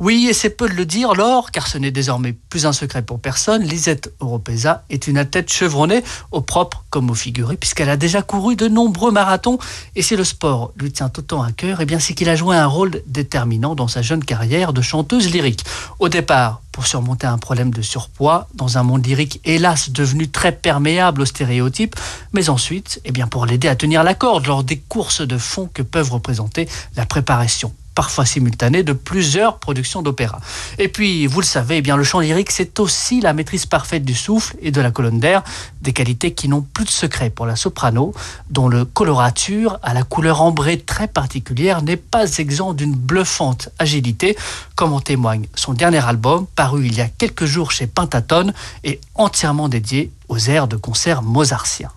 Oui, 0.00 0.26
et 0.28 0.32
c'est 0.32 0.50
peu 0.50 0.68
de 0.68 0.74
le 0.74 0.86
dire, 0.86 1.14
Laure, 1.14 1.50
car 1.50 1.66
ce 1.66 1.78
n'est 1.78 1.90
désormais 1.90 2.32
plus 2.32 2.66
un 2.66 2.72
secret 2.72 3.02
pour 3.02 3.20
personne, 3.20 3.62
Lisette 3.62 4.12
Oropesa 4.20 4.84
est 4.90 5.06
une 5.06 5.18
athlète 5.18 5.52
chevronnée, 5.52 6.02
au 6.32 6.40
propre 6.40 6.84
comme 6.90 7.10
au 7.10 7.14
figuré, 7.14 7.56
puisqu'elle 7.56 7.90
a 7.90 7.96
déjà 7.96 8.22
couru 8.22 8.56
de 8.56 8.68
nombreux 8.68 9.10
marathons. 9.10 9.58
Et 9.96 10.02
si 10.02 10.16
le 10.16 10.24
sport 10.24 10.72
lui 10.76 10.92
tient 10.92 11.10
autant 11.16 11.42
à 11.42 11.52
cœur, 11.52 11.80
eh 11.80 11.86
bien 11.86 11.98
c'est 11.98 12.14
qu'il 12.14 12.28
a 12.28 12.36
joué 12.36 12.56
un 12.56 12.66
rôle 12.66 13.02
déterminant 13.06 13.74
dans 13.74 13.88
sa 13.88 14.02
jeune 14.02 14.24
carrière 14.24 14.72
de 14.72 14.82
chanteuse 14.82 15.30
lyrique. 15.30 15.64
Au 15.98 16.08
départ, 16.08 16.62
pour 16.78 16.86
surmonter 16.86 17.26
un 17.26 17.38
problème 17.38 17.72
de 17.72 17.82
surpoids 17.82 18.46
dans 18.54 18.78
un 18.78 18.84
monde 18.84 19.04
lyrique 19.04 19.40
hélas 19.44 19.90
devenu 19.90 20.28
très 20.28 20.52
perméable 20.52 21.22
aux 21.22 21.26
stéréotypes, 21.26 21.96
mais 22.32 22.50
ensuite, 22.50 23.00
eh 23.04 23.10
bien 23.10 23.26
pour 23.26 23.46
l'aider 23.46 23.66
à 23.66 23.74
tenir 23.74 24.04
la 24.04 24.14
corde 24.14 24.46
lors 24.46 24.62
des 24.62 24.78
courses 24.78 25.22
de 25.22 25.38
fond 25.38 25.68
que 25.74 25.82
peuvent 25.82 26.12
représenter 26.12 26.68
la 26.94 27.04
préparation 27.04 27.72
parfois 27.98 28.24
simultanée 28.24 28.84
de 28.84 28.92
plusieurs 28.92 29.58
productions 29.58 30.02
d'opéra. 30.02 30.38
Et 30.78 30.86
puis, 30.86 31.26
vous 31.26 31.40
le 31.40 31.44
savez, 31.44 31.78
eh 31.78 31.82
bien, 31.82 31.96
le 31.96 32.04
chant 32.04 32.20
lyrique, 32.20 32.52
c'est 32.52 32.78
aussi 32.78 33.20
la 33.20 33.32
maîtrise 33.32 33.66
parfaite 33.66 34.04
du 34.04 34.14
souffle 34.14 34.54
et 34.62 34.70
de 34.70 34.80
la 34.80 34.92
colonne 34.92 35.18
d'air, 35.18 35.42
des 35.80 35.92
qualités 35.92 36.32
qui 36.32 36.48
n'ont 36.48 36.60
plus 36.60 36.84
de 36.84 36.90
secret 36.90 37.28
pour 37.28 37.44
la 37.44 37.56
soprano, 37.56 38.14
dont 38.50 38.68
le 38.68 38.84
colorature, 38.84 39.80
à 39.82 39.94
la 39.94 40.04
couleur 40.04 40.42
ambrée 40.42 40.78
très 40.78 41.08
particulière, 41.08 41.82
n'est 41.82 41.96
pas 41.96 42.36
exempt 42.38 42.72
d'une 42.72 42.94
bluffante 42.94 43.70
agilité, 43.80 44.36
comme 44.76 44.92
en 44.92 45.00
témoigne 45.00 45.46
son 45.56 45.72
dernier 45.72 46.06
album, 46.06 46.46
paru 46.54 46.86
il 46.86 46.94
y 46.94 47.00
a 47.00 47.08
quelques 47.08 47.46
jours 47.46 47.72
chez 47.72 47.88
Pentatone 47.88 48.54
et 48.84 49.00
entièrement 49.16 49.68
dédié 49.68 50.12
aux 50.28 50.38
airs 50.38 50.68
de 50.68 50.76
concert 50.76 51.22
mozartiens. 51.22 51.90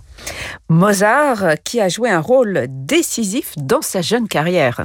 Mozart 0.67 1.57
qui 1.63 1.79
a 1.79 1.89
joué 1.89 2.09
un 2.09 2.21
rôle 2.21 2.65
décisif 2.69 3.53
dans 3.57 3.83
sa 3.83 4.01
jeune 4.01 4.27
carrière. 4.27 4.81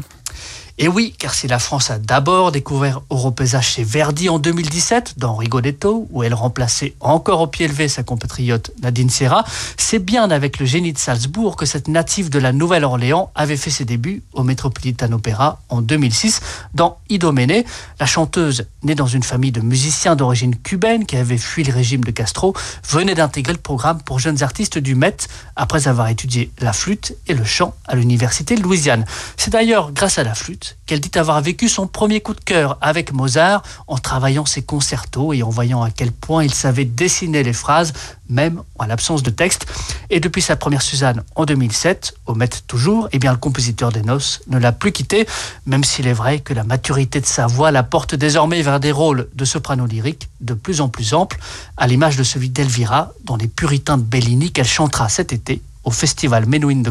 Et 0.78 0.88
oui, 0.88 1.14
car 1.18 1.32
si 1.32 1.48
la 1.48 1.58
France 1.58 1.90
a 1.90 1.98
d'abord 1.98 2.52
découvert 2.52 3.00
Oropesa 3.08 3.62
chez 3.62 3.82
Verdi 3.82 4.28
en 4.28 4.38
2017, 4.38 5.14
dans 5.16 5.34
Rigoletto, 5.34 6.06
où 6.10 6.22
elle 6.22 6.34
remplaçait 6.34 6.94
encore 7.00 7.40
au 7.40 7.46
pied 7.46 7.66
levé 7.66 7.88
sa 7.88 8.02
compatriote 8.02 8.72
Nadine 8.82 9.08
Serra, 9.08 9.46
c'est 9.78 9.98
bien 9.98 10.30
avec 10.30 10.58
le 10.58 10.66
génie 10.66 10.92
de 10.92 10.98
Salzbourg 10.98 11.56
que 11.56 11.64
cette 11.64 11.88
native 11.88 12.28
de 12.28 12.38
la 12.38 12.52
Nouvelle-Orléans 12.52 13.30
avait 13.34 13.56
fait 13.56 13.70
ses 13.70 13.86
débuts 13.86 14.22
au 14.34 14.42
Metropolitan 14.42 15.10
Opera 15.12 15.62
en 15.70 15.80
2006 15.80 16.42
dans 16.74 16.98
Idomene. 17.08 17.64
La 17.98 18.04
chanteuse, 18.04 18.66
née 18.82 18.94
dans 18.94 19.06
une 19.06 19.22
famille 19.22 19.52
de 19.52 19.62
musiciens 19.62 20.14
d'origine 20.14 20.56
cubaine 20.56 21.06
qui 21.06 21.16
avait 21.16 21.38
fui 21.38 21.64
le 21.64 21.72
régime 21.72 22.04
de 22.04 22.10
Castro, 22.10 22.54
venait 22.86 23.14
d'intégrer 23.14 23.54
le 23.54 23.60
programme 23.60 24.02
pour 24.02 24.18
jeunes 24.18 24.42
artistes 24.42 24.76
du 24.76 24.94
Met 24.94 25.16
après 25.56 25.88
avoir 25.88 26.08
étudié 26.08 26.50
la 26.60 26.74
flûte 26.74 27.16
et 27.28 27.32
le 27.32 27.44
chant 27.44 27.74
à 27.86 27.96
l'université 27.96 28.56
de 28.56 28.62
Louisiane. 28.62 29.06
C'est 29.38 29.52
d'ailleurs 29.52 29.90
grâce 29.92 30.18
à 30.18 30.22
la 30.22 30.34
flûte 30.34 30.65
qu'elle 30.86 31.00
dit 31.00 31.10
avoir 31.16 31.40
vécu 31.40 31.68
son 31.68 31.86
premier 31.86 32.20
coup 32.20 32.34
de 32.34 32.40
cœur 32.40 32.78
avec 32.80 33.12
Mozart 33.12 33.62
en 33.86 33.98
travaillant 33.98 34.46
ses 34.46 34.62
concertos 34.62 35.32
et 35.32 35.42
en 35.42 35.50
voyant 35.50 35.82
à 35.82 35.90
quel 35.90 36.12
point 36.12 36.44
il 36.44 36.52
savait 36.52 36.84
dessiner 36.84 37.42
les 37.42 37.52
phrases, 37.52 37.92
même 38.28 38.62
en 38.78 38.86
l'absence 38.86 39.22
de 39.22 39.30
texte. 39.30 39.66
Et 40.10 40.20
depuis 40.20 40.42
sa 40.42 40.56
première 40.56 40.82
Suzanne 40.82 41.22
en 41.34 41.44
2007, 41.44 42.14
au 42.26 42.36
toujours, 42.66 43.08
eh 43.12 43.18
bien 43.18 43.32
le 43.32 43.38
compositeur 43.38 43.90
des 43.92 44.02
noces 44.02 44.40
ne 44.48 44.58
l'a 44.58 44.72
plus 44.72 44.92
quitté, 44.92 45.26
même 45.66 45.84
s'il 45.84 46.06
est 46.06 46.12
vrai 46.12 46.40
que 46.40 46.54
la 46.54 46.64
maturité 46.64 47.20
de 47.20 47.26
sa 47.26 47.46
voix 47.46 47.70
la 47.70 47.82
porte 47.82 48.14
désormais 48.14 48.62
vers 48.62 48.80
des 48.80 48.92
rôles 48.92 49.28
de 49.34 49.44
soprano 49.44 49.86
lyrique 49.86 50.28
de 50.40 50.54
plus 50.54 50.80
en 50.80 50.88
plus 50.88 51.14
amples, 51.14 51.38
à 51.76 51.86
l'image 51.86 52.16
de 52.16 52.22
celui 52.22 52.50
d'Elvira 52.50 53.12
dans 53.24 53.36
Les 53.36 53.48
Puritains 53.48 53.98
de 53.98 54.02
Bellini 54.02 54.52
qu'elle 54.52 54.66
chantera 54.66 55.08
cet 55.08 55.32
été 55.32 55.60
au 55.86 55.90
festival 55.90 56.44
Menuhin 56.46 56.82
de 56.82 56.90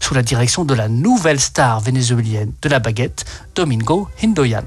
sous 0.00 0.14
la 0.14 0.22
direction 0.22 0.64
de 0.64 0.74
la 0.74 0.88
nouvelle 0.88 1.40
star 1.40 1.80
vénézuélienne 1.80 2.52
de 2.62 2.68
la 2.68 2.78
baguette, 2.78 3.24
Domingo 3.54 4.08
Hindoyan. 4.22 4.64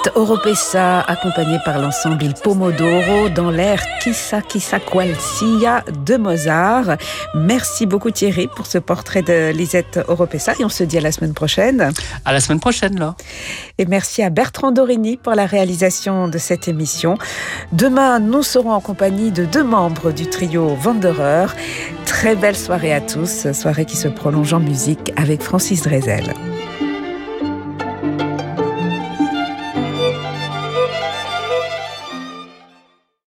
Lisette 0.00 0.16
Oropesa, 0.16 1.00
accompagnée 1.00 1.58
par 1.62 1.78
l'ensemble 1.78 2.22
Il 2.22 2.32
Pomodoro 2.32 3.28
dans 3.28 3.50
l'air 3.50 3.82
Kissa 4.02 4.40
Kissa 4.40 4.80
Qualsia 4.80 5.84
de 6.06 6.16
Mozart. 6.16 6.96
Merci 7.34 7.84
beaucoup 7.84 8.10
Thierry 8.10 8.48
pour 8.56 8.66
ce 8.66 8.78
portrait 8.78 9.20
de 9.20 9.50
Lisette 9.50 10.00
Oropesa 10.08 10.54
et 10.58 10.64
on 10.64 10.70
se 10.70 10.84
dit 10.84 10.96
à 10.96 11.02
la 11.02 11.12
semaine 11.12 11.34
prochaine. 11.34 11.92
À 12.24 12.32
la 12.32 12.40
semaine 12.40 12.60
prochaine, 12.60 12.98
là. 12.98 13.14
Et 13.76 13.84
merci 13.84 14.22
à 14.22 14.30
Bertrand 14.30 14.72
Dorini 14.72 15.18
pour 15.18 15.34
la 15.34 15.44
réalisation 15.44 16.28
de 16.28 16.38
cette 16.38 16.66
émission. 16.66 17.18
Demain, 17.72 18.20
nous 18.20 18.42
serons 18.42 18.72
en 18.72 18.80
compagnie 18.80 19.32
de 19.32 19.44
deux 19.44 19.64
membres 19.64 20.12
du 20.12 20.30
trio 20.30 20.78
Wanderer. 20.82 21.48
Très 22.06 22.36
belle 22.36 22.56
soirée 22.56 22.94
à 22.94 23.02
tous, 23.02 23.52
soirée 23.52 23.84
qui 23.84 23.98
se 23.98 24.08
prolonge 24.08 24.54
en 24.54 24.60
musique 24.60 25.12
avec 25.16 25.42
Francis 25.42 25.82
Drezel. 25.82 26.32